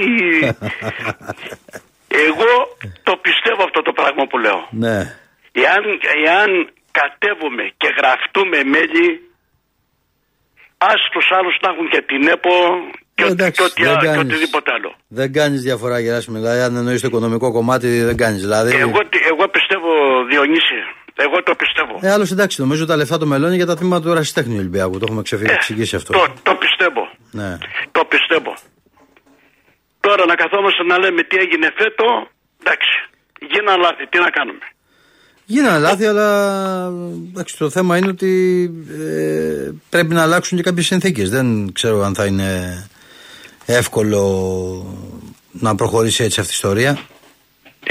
[0.00, 0.56] η-
[2.08, 2.50] Εγώ
[3.02, 4.68] το πιστεύω αυτό το πράγμα που λέω.
[4.70, 4.98] Ναι.
[5.52, 5.82] Εάν,
[6.26, 9.06] εάν κατέβουμε και γραφτούμε μέλη,
[10.78, 12.54] ας τους άλλους να έχουν και την ΕΠΟ
[13.14, 14.20] και, Ε, οτι- εντάξει, και, οτι- δεν και κάνεις.
[14.32, 14.90] οτιδήποτε άλλο.
[15.08, 16.36] Δεν κάνεις διαφορά, Γεράσιμο.
[16.38, 18.40] Δηλαδή, αν εννοείς το οικονομικό κομμάτι, δεν κάνεις.
[18.40, 18.76] Δηλαδή.
[18.76, 19.90] Εγώ, τι- εγώ πιστεύω,
[20.30, 20.78] Διονύση,
[21.24, 21.98] εγώ το πιστεύω.
[22.00, 24.98] Ε, άλλος εντάξει, νομίζω τα λεφτά του μελώνει για τα τμήματα του Ρασιτέχνη Ολυμπιακού.
[24.98, 26.12] Το έχουμε ξεφύγει, Ε, εξηγήσει αυτό.
[26.12, 27.02] Το, το πιστεύω.
[27.30, 27.58] Ναι.
[27.92, 28.54] Το πιστεύω.
[30.00, 32.04] Τώρα να καθόμαστε να λέμε τι έγινε φέτο,
[32.60, 32.90] εντάξει,
[33.50, 34.58] γίνανε λάθη, τι να κάνουμε.
[35.44, 36.28] Γίνανε λάθη, αλλά
[37.30, 38.32] εντάξει, το θέμα είναι ότι
[38.90, 41.30] ε, πρέπει να αλλάξουν και κάποιες συνθήκες.
[41.30, 42.50] Δεν ξέρω αν θα είναι
[43.66, 44.22] εύκολο
[45.52, 46.98] να προχωρήσει έτσι αυτή η ιστορία.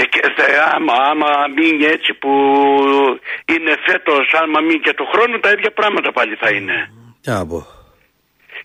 [0.00, 2.32] Ε, και, θε, άμα, άμα μείνει έτσι που
[3.54, 6.76] είναι φέτος, άμα μείνει και του χρόνου, τα ίδια πράγματα πάλι θα είναι.
[7.22, 7.58] Τι να πω.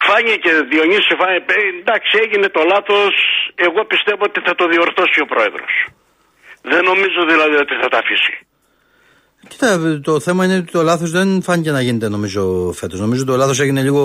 [0.07, 3.13] Φάνηκε Διονύσης, φάνηκε, ε, εντάξει έγινε το λάθος,
[3.67, 5.73] εγώ πιστεύω ότι θα το διορθώσει ο πρόεδρος.
[6.71, 8.33] Δεν νομίζω δηλαδή ότι θα τα αφήσει.
[9.47, 12.99] Κοίτα, το θέμα είναι ότι το λάθος δεν φάνηκε να γίνεται νομίζω φέτος.
[12.99, 14.03] Νομίζω το λάθος έγινε λίγο.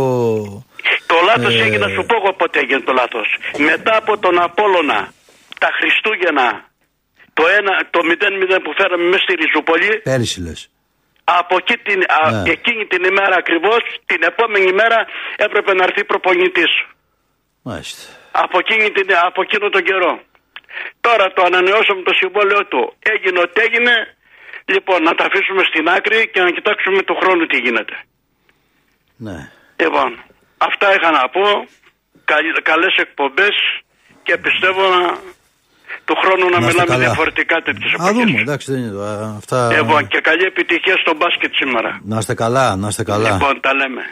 [1.06, 1.62] Το λάθος Ε.
[1.62, 3.28] έγινε, να σου πω εγώ πότε έγινε το λάθος.
[3.58, 5.12] Μετά από τον Απόλλωνα,
[5.58, 6.67] τα Χριστούγεννα,
[7.38, 10.60] το, ένα, το 0-0 που φέραμε μέσα στη Ριζούπολη, Πέρυσι λες.
[11.40, 12.50] από εκεί την, α, Ναι.
[12.56, 13.80] εκείνη την ημέρα ακριβώς,
[14.10, 14.98] την επόμενη μέρα
[15.46, 16.72] έπρεπε να έρθει προπονητής.
[17.68, 18.02] Μάλιστα.
[18.44, 20.12] Από, εκείνη την, από εκείνο τον καιρό.
[21.00, 22.82] Τώρα το ανανεώσαμε το συμβόλαιο του.
[23.12, 23.94] Έγινε ό,τι έγινε.
[24.74, 27.96] Λοιπόν, να τα αφήσουμε στην άκρη και να κοιτάξουμε το χρόνο τι γίνεται.
[29.16, 29.38] Ναι.
[29.82, 30.10] Λοιπόν,
[30.58, 31.44] αυτά είχα να πω.
[32.24, 33.56] Καλ- καλές εκπομπές
[34.22, 35.18] και πιστεύω να,
[36.04, 37.04] του χρόνου να, Να είστε μιλάμε καλά.
[37.04, 38.40] διαφορετικά τέτοιες Α δούμε, εποχές.
[38.40, 39.02] εντάξει, δεν είναι το.
[39.02, 39.58] α, Αυτά.
[39.76, 41.90] Λοιπόν, και καλή επιτυχία στο μπάσκετ σήμερα.
[42.04, 43.30] Να είστε καλά, να είστε καλά.
[43.32, 44.02] Λοιπόν, τα λέμε.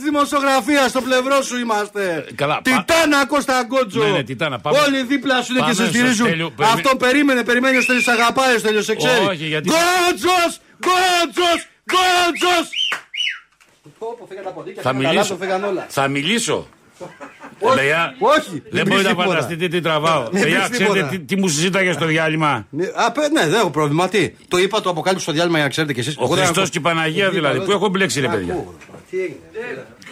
[0.00, 2.24] Τη δημοσιογραφία στο πλευρό σου είμαστε.
[2.28, 4.02] Ε, καλά, πα- Τιτάνα Κώστα Γκότζο.
[4.04, 4.78] Ναι, ναι, Τιτάνα, πάμε.
[4.86, 6.26] Όλοι δίπλα σου είναι και Πάμε σε στο στηρίζουν.
[6.26, 7.76] Στέλιο, περιμέ- Αυτό περίμενε, περίμενε.
[7.78, 9.24] Ο Στέλιος αγαπάει, ο Στέλιος σε ξέρει.
[9.32, 10.50] Όχι, γιατί- Γκότζος!
[10.84, 11.60] Γκότζος!
[11.90, 12.68] Γκότζος!
[14.82, 15.38] Θα μιλήσω.
[15.88, 16.66] Θα μιλήσω.
[17.74, 20.28] Παιδιά, Όχι, δεν μπορείτε να φανταστείτε τι τραβάω.
[20.30, 21.08] Δεν Παιδιά, πεις ξέρετε τίποτα.
[21.08, 24.08] τι, τι μου συζήταγες στο διάλειμμα; Α, παι- ναι, δεν έχω πρόβλημα.
[24.08, 26.14] Τι, το είπα, το αποκάλυψε στο διάλειμμα για να ξέρετε κι εσείς.
[26.18, 27.60] Ο Χριστός και η Παναγία δηλαδή.
[27.60, 28.64] Πού έχω μπλέξει, ρε παιδιά.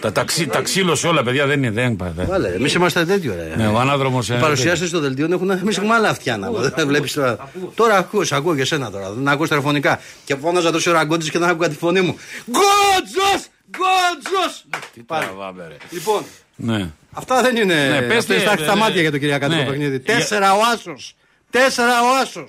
[0.01, 1.71] Τα, τα, ξύ- τα ξύλωσε όλα, παιδιά, δεν είναι.
[1.71, 2.11] Δεν πάει.
[2.17, 2.27] δεν.
[2.27, 3.55] Βάλε, εμείς είμαστε τέτοιο, ρε.
[3.57, 4.29] Ναι, ο ανάδρομος.
[4.29, 5.51] Οι παρουσιάστε στο δελτίο έχουν.
[5.51, 6.61] Εμείς έχουμε άλλα αυτιά να δω.
[6.71, 7.51] Δεν βλέπεις τώρα.
[7.75, 9.11] Τώρα ακούω, σε ακούω και εσένα τώρα.
[9.13, 10.01] Δεν ακούς τηλεφωνικά.
[10.25, 12.17] Και φώναζα τόση ώρα γκόντζη και δεν άκουγα τη φωνή μου.
[12.51, 13.45] Γκότζο!
[13.71, 14.55] Γκότζο!
[14.95, 15.77] Τι τραβάμε, ρε.
[15.91, 16.23] Λοιπόν,
[16.57, 16.91] Ναι.
[17.13, 17.75] αυτά δεν είναι.
[17.89, 19.67] Ναι, πες Αυτές τι, τα ε, στα ε, μάτια για το Κυριακάτικο ναι.
[19.67, 20.03] παιχνίδι.
[20.05, 20.97] Για- Τέσσερα ο Άσο.
[21.51, 22.47] Τέσσερα ο Άσο.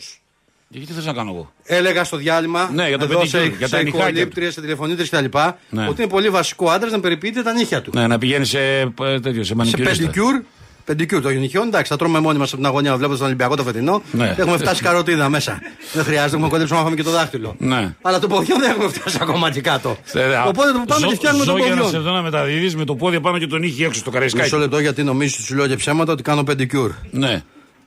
[0.72, 3.48] Και τι θες να κάνω εγώ; Έλεγα στο διάλειμμα, Ναι, για το εδώ πεντικιούρ, σε,
[3.58, 5.38] για τα σε νυχάκια οικολήπτριες, σε τηλεφωνήτρε κτλ.
[5.70, 5.88] Ναι.
[5.88, 7.92] Ότι είναι πολύ βασικό άντρας να περιποιείται τα νύχια του.
[7.94, 9.98] Ναι, να πηγαίνει σε, ε, τέτοιο, σε Σε μανικιουρίστα.
[10.02, 10.42] πεντικιούρ,
[10.86, 13.64] πεντικιούρ των νυχιών, εντάξει, θα τρώμε μόνοι μας από την αγωνία βλέποντα τον Ολυμπιακό το
[13.64, 14.02] φετινό.
[14.12, 14.36] Ναι.
[14.38, 15.60] Έχουμε φτάσει καροτίδα μέσα.
[15.94, 17.56] δεν χρειάζεται, έχουμε κοντέψει να φάμε και το δάχτυλο.
[17.60, 17.96] Ναι.
[18.02, 19.98] Αλλά το ποδιό δεν έχουμε φτάσει ακόμα εκεί κάτω.
[20.48, 22.02] Οπότε το πάμε Ζω- και φτιάχνουμε το ζω για να σε ποδιό.
[22.02, 24.62] δω να μεταδίδεις με το πόδι πάνω και το νύχι έξω στο Μισό Καραϊσκάκη.
[24.62, 26.92] λεπτό γιατί νομίζει ότι σου λέω και ψέματα ότι κάνω πεντικιούρ.
[27.12, 27.42] Ναι.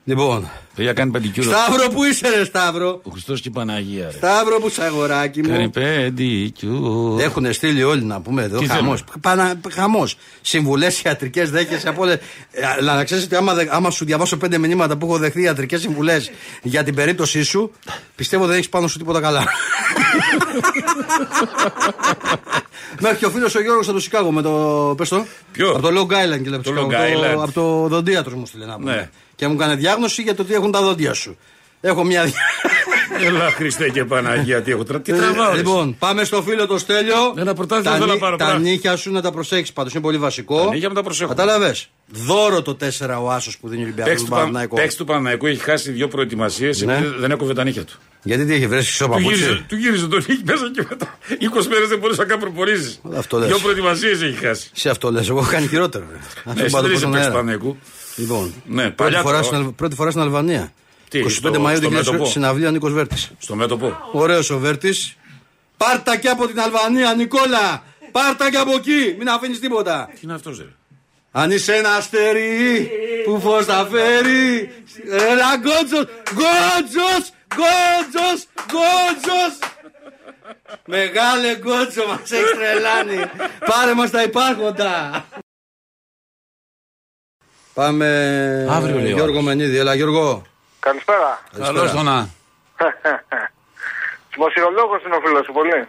[0.05, 1.49] Λοιπόν, Παιδιά κάνει πεντικιούρο.
[1.51, 4.05] Σταύρο που είσαι, ρε Σταύρο; Ο Χριστός και η Παναγία.
[4.05, 4.11] Ρε.
[4.11, 5.69] Σταύρο που είσαι αγοράκι Κάνει μου.
[5.69, 7.17] πεντικιούρο.
[7.23, 9.03] Έχουν στείλει όλοι να πούμε εδώ Τι χαμός.
[9.21, 10.17] θέλουν; Χαμός.
[10.41, 12.17] Συμβουλές ιατρικές δέχεσαι από όλες.
[12.79, 15.81] Αλλά να ξέρεις ότι άμα, δε- άμα σου διαβάσω πέντε μηνύματα που έχω δεχθεί ιατρικές
[15.81, 16.31] συμβουλές
[16.61, 17.71] για την περίπτωσή σου,
[18.15, 19.43] πιστεύω δεν έχεις πάνω σου τίποτα καλά.
[22.99, 24.93] Μέχρι και ο φίλος ο Γιώργος από το Σικάγο με το.
[24.97, 25.25] Πες το.
[25.51, 27.41] Ποιο; Από το Long Island και λέει, από Το Σικάγο, Long Island.
[27.41, 28.95] Από το οδοντίατρος μου στείλε να πούμε.
[28.95, 29.09] Ναι.
[29.35, 31.37] Και μου έκανε διάγνωση για το τι έχουν τα δόντια σου.
[31.81, 32.31] Έχω μια.
[33.25, 35.51] Έλα Χριστέ και Παναγία, τι έχω τρα- Τι τραβάω.
[35.51, 35.57] ρε.
[35.57, 37.33] Λοιπόν, πάμε στο φίλο το Στέλιο.
[37.37, 38.61] Ένα πρωτάθλημα τα, θέλω να νύ- πάρω, τα πράγμα.
[38.61, 39.93] νύχια σου να τα προσέχει πάντως.
[39.93, 40.57] Είναι πολύ βασικό.
[40.65, 41.29] Τα νύχια μου τα προσέχω.
[41.29, 44.43] Κατάλαβες; Δώρο το 4 ο Άσος που δίνει ο Ολυμπιακό Παίξ του του, Παν...
[44.45, 44.75] Παναναϊκό.
[44.75, 46.97] παίξ του Παναναϊκού έχει χάσει δύο προετοιμασίες Ναι.
[46.97, 47.93] επειδή δεν έκοβε τα νύχια του.
[48.23, 49.63] Γιατί τι έχει βρει στο Του γύριζε, παπούτσι.
[49.67, 52.99] του γύριζε τον νύχι μέσα και μετά 20 μέρες δεν μπορούσες να κάνει προπορήσει.
[53.15, 53.47] Αυτό λες.
[53.47, 54.69] Δύο προετοιμασίες έχει χάσει.
[54.73, 56.05] Σε αυτό λες, εγώ έχω κάνει χειρότερο.
[56.11, 56.17] ρε.
[56.17, 56.21] Ναι,
[56.51, 57.39] Αυτό εσύ πάντω δεν είσαι στον παίξ του αέρα.
[57.41, 57.77] Παναναϊκού.
[58.15, 60.73] Λοιπόν, Ναι, πρώτη, παλιά φορά το- στην, Αλ- πρώτη φορά στην Αλβανία.
[61.09, 63.31] Τι, 25 στο- Μαΐου στο 2020 μέτωπο; συναυλία Νίκος Βέρτης.
[63.37, 65.15] Στο μέτωπο; Ωραίος ο Βέρτης.
[65.77, 67.83] Πάρτα και από την Αλβανία, Νικόλα!
[68.11, 69.15] Πάρτα και από εκεί!
[69.17, 70.09] Μην αφήνεις τίποτα!
[70.13, 70.65] Τι είναι αυτός, ρε;
[71.31, 72.89] Αν είσαι ένα αστέρι
[73.25, 74.71] που φως θα φέρει
[75.11, 79.57] Έλα γκότζος, γκότζος, γκότζος, γκότζος
[80.85, 83.29] Μεγάλε γκότσο μας έχεις τρελάνει
[83.65, 85.25] Πάρε μας τα υπάρχοντα
[87.73, 88.07] Πάμε
[88.69, 89.43] Αύριο, λέει ο Γιώργο άλλος.
[89.43, 90.41] Μενίδη, έλα Γιώργο
[90.79, 91.31] Καλησπέρα.
[91.57, 92.17] Καλώς το να.
[94.35, 95.79] Δημοσιολόγος είναι ο φίλος σου, πολύ.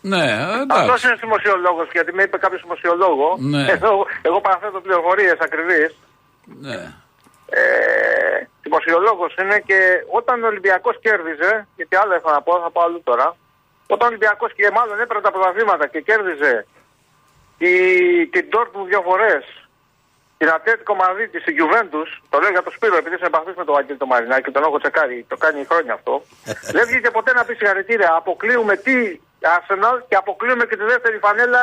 [0.00, 0.24] Ναι,
[0.70, 1.06] Αυτός εντάξει.
[1.06, 3.28] είναι δημοσιολόγος, γιατί με είπε κάποιος δημοσιολόγο.
[3.52, 3.62] Ναι.
[3.74, 3.90] Εδώ,
[4.22, 5.90] εγώ παραθέτω πληροφορίες ακριβείς.
[6.66, 6.80] Ναι.
[7.58, 7.62] Ε,
[8.62, 9.78] δημοσιολόγος είναι και
[10.18, 13.36] όταν ο Ολυμπιακός κέρδιζε, γιατί άλλο έχω να πω, θα πω αλλού τώρα.
[13.86, 16.66] Όταν ο Ολυμπιακός και μάλλον έπαιρνε τα πρωταθλήματα και κέρδιζε
[17.58, 17.72] η,
[18.26, 19.67] την Dortmund δύο φορές,
[20.38, 23.74] την Ατλέτικο Μαδρίτη, την Juventus, το λέω για το Σπύρο, επειδή είσαι επαφής με τον
[23.74, 26.22] Βαγγέλη το Μαρινάκη, τον έχω τσεκάρει, το κάνει χρόνια αυτό.
[26.76, 28.10] δεν βγήκε ποτέ να πει συγχαρητήρια.
[28.20, 28.94] Αποκλείουμε τι
[29.56, 31.62] Arsenal και αποκλείουμε και τη δεύτερη φανέλα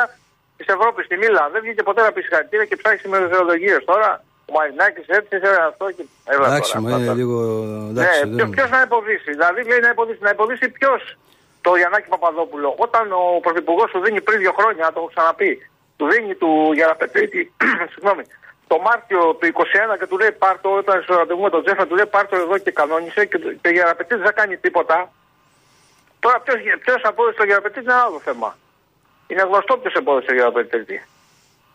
[0.56, 1.48] της Ευρώπης, τη Μίλα.
[1.52, 4.24] Δεν βγήκε ποτέ να πει συγχαρητήρια και ψάχνει με ιδεολογίες τώρα.
[4.48, 6.04] Ο Μαρινάκης έτσι, έτσι, αυτό και.
[6.32, 7.18] Έλα Εντάξει, τώρα, μου αυτά είναι τώρα.
[7.20, 7.36] λίγο.
[7.92, 9.30] Ναι, Εντάξει, δεν- ποιο να υποδήσει.
[9.36, 10.18] Δηλαδή λέει να υποδήσει.
[10.26, 11.00] Να υποδήσει ποιος
[11.60, 12.74] το Γιαννάκη Παπαδόπουλο.
[12.86, 15.52] Όταν ο πρωθυπουργός σου δίνει πριν δύο χρόνια, το έχω ξαναπεί,
[15.96, 17.52] του δίνει του Γεραπετρίτη,
[17.92, 18.22] συγγνώμη,
[18.66, 21.94] το Μάρτιο του 21 και του λέει πάρτο, όταν στο ραντεβού με τον Τζέφα, του
[21.94, 25.12] λέει πάρτο εδώ και κανόνισε και, το- και ο Γεραπετρίτη δεν κάνει τίποτα.
[26.20, 26.40] Τώρα
[26.84, 28.56] ποιος απόδειξε το Γεραπετρίτη είναι ένα άλλο θέμα.
[29.26, 31.04] Είναι γνωστό ποιος απόδειξε το Γεραπετρίτη.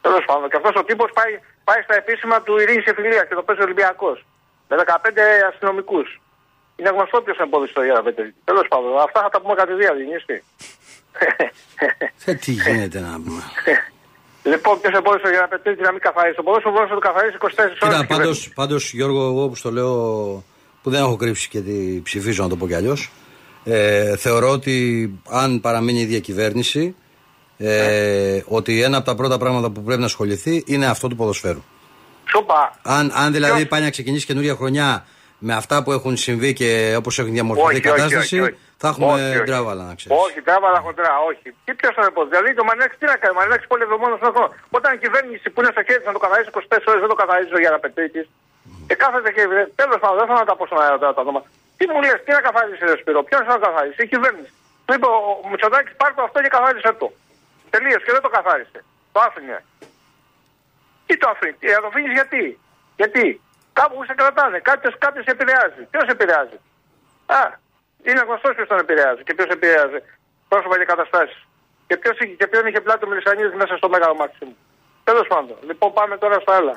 [0.01, 3.43] Τέλος πάντων, και αυτός ο τύπος πάει, πάει στα επίσημα του Ειρήνης Εφηλίας και το
[3.43, 4.25] παίζει Ολυμπιακός.
[4.67, 6.21] Με 15 αστυνομικούς.
[6.75, 8.35] Είναι γνωστό ποιος εμπόδισε το Γεραπετρίτη.
[8.43, 10.43] Τέλος πάντων, αυτά θα τα πούμε κατηδίαν, Δινίστη.
[12.25, 13.41] Ε, Τι γίνεται να πούμε.
[14.43, 16.35] λοιπόν, ποιος εμπόδισε το Γεραπετρίτη να μην καθαρίσει.
[16.35, 17.47] Το ποδόσφαιρο μπορεί να το καθαρίσει 24
[17.81, 17.99] ώρες.
[17.99, 19.93] Κοίτα, πάντως, πάντως Γιώργο, εγώ που το λέω,
[20.81, 23.11] που δεν έχω κρύψει και τη ψηφίζω να το πω κι αλλιώς.
[23.63, 26.95] Ε, θεωρώ ότι αν παραμείνει η ίδια κυβέρνηση,
[27.57, 31.63] ε, ότι ένα από τα πρώτα πράγματα που πρέπει να ασχοληθεί είναι αυτό του ποδοσφαίρου.
[32.29, 32.79] Σούπα.
[32.81, 35.05] Αν, αν δηλαδή Ποιος; πάει να ξεκινήσει καινούρια χρονιά
[35.37, 38.55] με αυτά που έχουν συμβεί και όπως έχουν διαμορφωθεί η κατάσταση, όχι, όχι.
[38.81, 39.47] Θα έχουμε Όχι, όχι.
[39.49, 40.13] ντράβαλα να ξέρεις.
[40.23, 41.47] Όχι, τράβαλα χοντρά, όχι.
[41.65, 42.21] Τι ποιος θα πω.
[42.31, 43.33] Δηλαδή το Μαρινάκη τι να κάνει.
[43.35, 44.49] Ο Μαρινάκη πολύ εβδομάδα στον χρόνο.
[44.77, 47.19] Όταν η κυβέρνηση που είναι στο χέρι της να το καθαρίσει 24 ώρες δεν το
[47.21, 48.21] καθαρίζει ο Γεραπετρίτη.
[48.87, 49.43] Και κάθεται και.
[49.81, 51.47] Τέλος πάντων, δεν θέλω να τα πω στον αέρα τώρα τα ονόματα.
[51.77, 54.51] Τι μου λες, τι να καθαρίσει, Ρε Σπύρο, ποιος θα το καθαρίσει, η κυβέρνηση.
[54.85, 57.07] Του είπε ο Μητσοτάκης, πάρ το αυτό και καθάρισε το.
[57.73, 58.79] Τελείω και δεν το καθάρισε.
[59.13, 59.57] Το άφηνε.
[61.05, 62.43] Τι το αφήνει, τι, να το αφήνεις γιατί;
[62.99, 63.25] Γιατί;
[63.73, 64.93] Κάπου σε κρατάνε, κάποιος
[65.25, 65.83] σε επηρεάζει.
[65.91, 66.57] Ποιος επηρεάζει;
[67.25, 67.41] Α,
[68.07, 69.99] είναι γνωστός ποιος τον επηρεάζει και ποιος επηρεάζει
[70.51, 71.39] πρόσωπα και καταστάσεις.
[71.87, 74.55] Και, ποιος, είχε- και ποιον είχε πλάτη ο Μελισανίδης μέσα στο μεγάλο μάτι μου.
[75.09, 75.57] Τέλος πάντων.
[75.69, 76.75] Λοιπόν πάμε τώρα στα άλλα.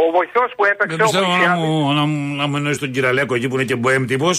[0.00, 1.62] Ο βοηθός που έπαιξε Δεν ο πιστεύω να Μωυσιάδης.
[1.64, 4.36] μου, να, μου- να μου εννοείς τον Κυραλέκο εκεί που είναι και μποέμ τύπος.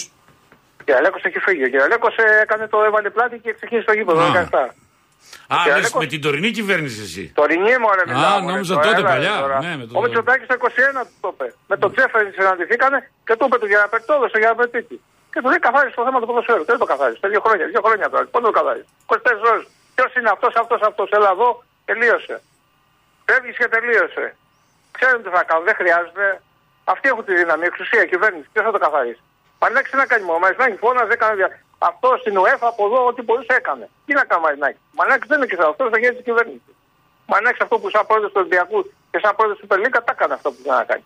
[0.79, 1.63] Ο Κυραλέκος έχει φύγει.
[1.63, 4.19] Ο Κυραλέκος ε, έκανε το έβαλε πλάτη και ξεκίνησε το γήπεδο.
[4.19, 4.23] Α.
[4.23, 4.63] δεν έκανε αυτά.
[5.53, 7.23] Α, λες Κυραλέκος- με την τωρινή κυβέρνηση εσύ.
[7.39, 8.39] Τωρινή μου ρε μιλάω.
[8.39, 9.35] μωρέ, νόμιζα τώρα, τότε έλα, παλιά.
[9.39, 9.57] τώρα.
[9.65, 11.47] Ναι, με το- Ο Μητσοτάκης το 21 του το είπε.
[11.67, 14.95] Με τον Τζέφεριν συναντηθήκανε και του είπε του Γεραπετή, το έδωσε ο Γεραπετήτη.
[15.37, 16.63] Και του λέει καθάρισε το θέμα του ποδοσφαίρου.
[16.65, 17.27] Και δεν το καθάρισε.
[17.33, 18.25] Δύο χρόνια, δύο χρόνια τώρα.
[18.33, 18.87] Πότε το καθάρισε.
[19.05, 19.15] 24
[19.51, 19.65] ώρες.
[19.95, 21.07] Ποιος είναι αυτός, αυτός, αυτός.
[21.17, 21.49] Έλα εδώ,
[21.85, 22.35] τελείωσε.
[23.25, 24.25] Φεύγεις και τελείωσε.
[24.97, 26.25] Ξέρουν τι θα κάνουν, δεν χρειάζεται.
[26.93, 28.47] Αυτοί έχουν τη δύναμη, η εξουσία, η κυβέρνηση.
[28.53, 29.21] Ποιος θα το καθαρίσει.
[29.59, 30.39] Μαρινάκη τι να κάνει μόνο.
[30.39, 31.49] Μαρινάκη φώναζε, έκανε δια...
[31.89, 33.85] Αυτό στην UEFA από εδώ ό,τι μπορούσε έκανε.
[34.05, 34.79] Τι να κάνει ο Μαρινάκη.
[34.97, 36.71] Μαρινάκη δεν είναι και αυτός, θα γίνει τη κυβέρνηση.
[37.29, 38.79] Μαρινάκη αυτό που σαν πρόεδρος του Ολυμπιακού
[39.11, 41.05] και σαν πρόεδρος του Super League τα έκανε αυτό που ήθελε να κάνει.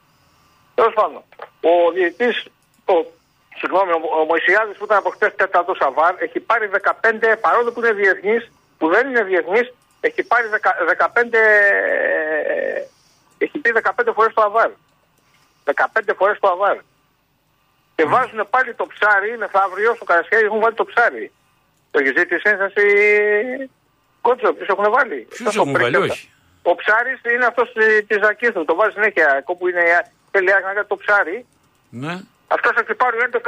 [0.78, 1.22] Τέλος πάντων,
[1.70, 2.36] ο διαιτητής,
[2.94, 2.96] ο,
[3.62, 7.80] συγγνώμη, ο, ο Μωησιάδης που ήταν από χτε τέταρτος Σαββάρ, έχει πάρει 15, παρόλο που
[7.80, 9.68] είναι διεθνής, που δεν είναι διεθνής,
[10.02, 10.58] έχει πάρει 10
[11.14, 11.24] 15.
[11.32, 12.82] ε,
[13.38, 14.70] Έχει πει 15 φορές το αβάρ.
[15.74, 16.78] 15 φορές το αβάρ.
[17.96, 21.32] Και βάζουν πάλι το ψάρι, μεθαύριο στο Καρασιάρι έχουν βάλει το ψάρι.
[21.92, 22.86] Το έχει ζήτηση ένσταση
[24.22, 26.14] κότσο, ποιο έχουν βάλει; Ποιους Αυτό έχουν το βάλει, πρέκιο.
[26.14, 26.30] όχι.
[26.64, 27.72] Ο ψάρις είναι αυτός
[28.08, 28.66] της Ζακίθου.
[28.66, 29.36] Το βάζει συνέχεια.
[29.38, 29.84] Εκεί που είναι
[30.32, 31.46] θέλει να κάνει το ψάρι.
[31.90, 32.14] Ναι.
[32.56, 33.40] Αυτός έχει πάρει 11.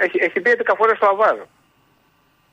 [0.00, 1.36] Έχει, έχει πει 11 φορές το αβάρ.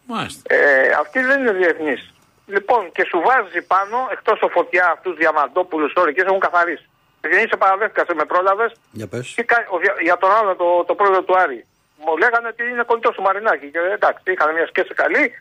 [0.07, 0.53] Μάλιστα.
[0.55, 2.13] Ε, αυτή δεν είναι διεθνής.
[2.47, 6.85] Λοιπόν, και σου βάζει πάνω, εκτός το φωτιά αυτούς διαμαντόπουλους όρικε έχουν καθαρίσει.
[7.21, 9.33] Επειδή σε παραδέχτηκας, σε με πρόλαβες, Για πες.
[9.35, 11.65] τι κα- ο δια- για τον άλλο, το, το πρόεδρο του Άρη.
[11.97, 13.67] Μου λέγανε ότι είναι κολλητός του Μαρινάκη.
[13.71, 15.31] Και εντάξει, είχαν μια σκέψη καλή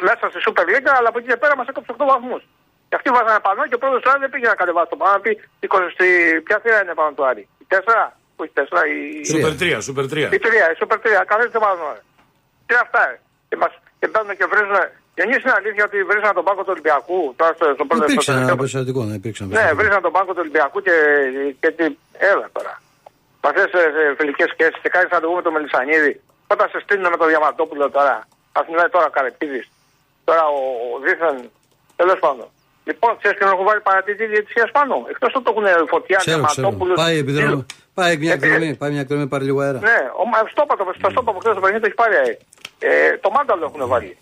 [0.00, 2.42] μέσα στη Super League, αλλά από εκεί και πέρα μας έκοψε 8 βαθμούς.
[2.88, 5.12] Και αυτοί βάζανε πάνω και ο πρόεδρος του Άρη δεν πήγε να κατεβάσει το πάνω.
[5.12, 7.48] Να πει 20, στη- ποια θύρα είναι πάνω του Άρη.
[7.58, 8.62] Η 4, όχι 4,
[8.94, 8.98] η,
[9.32, 10.16] Σούπερ 3, σούπερ 3.
[10.36, 11.24] η 3, η Super 3.
[11.32, 11.82] Καθίστε πάνω.
[11.94, 12.00] ρε.
[12.66, 13.14] Τι είναι αυτά, ε;
[13.48, 14.76] Και, μας, και μπαίνουν και βρίζουν.
[15.14, 17.18] Και είναι αλήθεια ότι βρίζαν τον πάγκο του Ολυμπιακού.
[17.40, 19.80] Τώρα στο, στο πρώτο Υπήρξε στο ένα τελευταίο- περιστατικό, ναι, υπήρξε ένα ναι, περιστατικό.
[19.80, 20.94] βρίζαν τον πάγκο του Ολυμπιακού και,
[21.62, 21.84] και τι.
[22.32, 22.74] Έλα τώρα.
[23.42, 23.64] Μας θε
[24.20, 26.12] φιλικές σχέσεις και κάνεις να το πούμε το Μελισανίδη.
[26.52, 28.14] Όταν σε στείλουν με το Διαμαντόπουλο τώρα.
[28.58, 29.66] Α μιλάει τώρα Καρεπίδης.
[30.28, 30.60] Τώρα ο,
[30.94, 31.36] ο δίθεν.
[32.00, 32.48] Τέλος πάντων.
[32.88, 34.94] Λοιπόν, ξέρεις και να έχουν βάλει παρατηρητή διαιτησία πάνω.
[35.12, 36.46] Εκτός ότι το έχουν φωτιά, Ξέρω, ξέρω.
[36.54, 36.94] Διαμαντόπουλο.
[37.02, 37.66] Πάει, επειδή Φίλο.
[37.98, 39.78] Πάει μια Ε, εκδρομή, πάει μια εκδρομή, πάρει λίγο αέρα.
[39.90, 42.14] Ναι, ο, μα- στο είπα το, στο στόπα που χθες το παιχνίδι το έχει πάρει.
[42.16, 44.12] Ε, ε, το μάνταλο έχουν βάλει.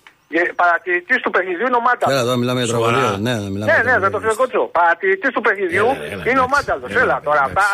[0.63, 2.11] Παρατηρητής του παιχνιδιού είναι ο μάνταλο.
[2.13, 2.97] Έλα, εδώ μιλάμε για Σοβαρά.
[2.97, 3.19] τραγωδία.
[3.27, 4.31] Ναι, ναι, μιλάμε Ναι, για ναι, δεν το τραγωδία.
[4.31, 4.63] φιλοκότσο.
[4.79, 6.55] Παρατηρητής του παιχνιδιού Έλα, έλα, είναι ο εντάξει.
[6.55, 6.85] μάνταλο.
[6.91, 7.57] Έλα, Έλα τώρα εντάξει.
[7.59, 7.67] αυτά,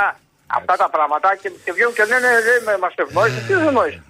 [0.58, 2.28] αυτά τα πράγματα και, και βγαίνουν και λένε
[2.68, 3.38] δεν μας ευνόησε.
[3.46, 4.00] Τι δεν νόησε.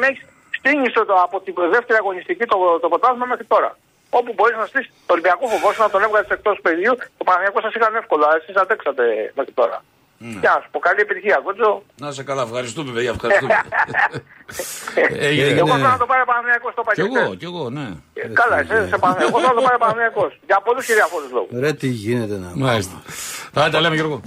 [0.00, 0.22] Με έχεις
[0.58, 3.70] στείνει το, από την δεύτερη αγωνιστική το, το ποτάσμα μέχρι τώρα.
[4.18, 7.72] Όπου μπορείς να στήσεις το Ολυμπιακό φοβόσου να τον έβγαλες εκτός παιδιού, το Παναγιακό σας
[7.76, 8.24] είχαν εύκολο.
[8.38, 9.04] Εσείς αντέξατε
[9.38, 9.76] μέχρι τώρα.
[10.18, 11.82] Γεια σου πω, καλή επιτυχία, κότσο.
[12.00, 13.54] Να σε καλά, ευχαριστούμε, παιδιά, ευχαριστούμε.
[15.28, 15.48] Έγινε.
[15.48, 17.18] Εγώ θέλω να το πάρει Παναγιακό στο Κι πακέτο.
[17.24, 17.86] εγώ, κι εγώ, ναι.
[18.40, 19.28] Καλά, εσύ σε Παναγιακό.
[19.28, 20.24] Εγώ θέλω να το πάρει Παναγιακό.
[20.46, 21.50] Για πολλούς και διαφόρου λόγους.
[21.60, 22.48] Ρε, τι γίνεται να.
[22.66, 23.02] Μάλιστα.
[23.52, 24.20] Θα τα λέμε, Γιώργο.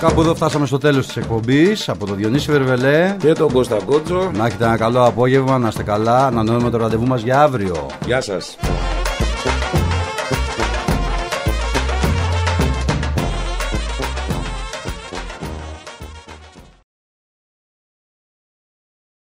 [0.00, 3.16] Κάπου εδώ φτάσαμε στο τέλος της εκπομπής από τον Διονύση Βερβελέ.
[3.20, 4.30] Και τον Κώστα Κότσο.
[4.34, 6.26] Να έχετε ένα καλό απόγευμα, να είστε καλά.
[6.26, 7.86] Ανανεώνουμε το ραντεβού μας για αύριο.
[8.06, 8.56] Γεια σας.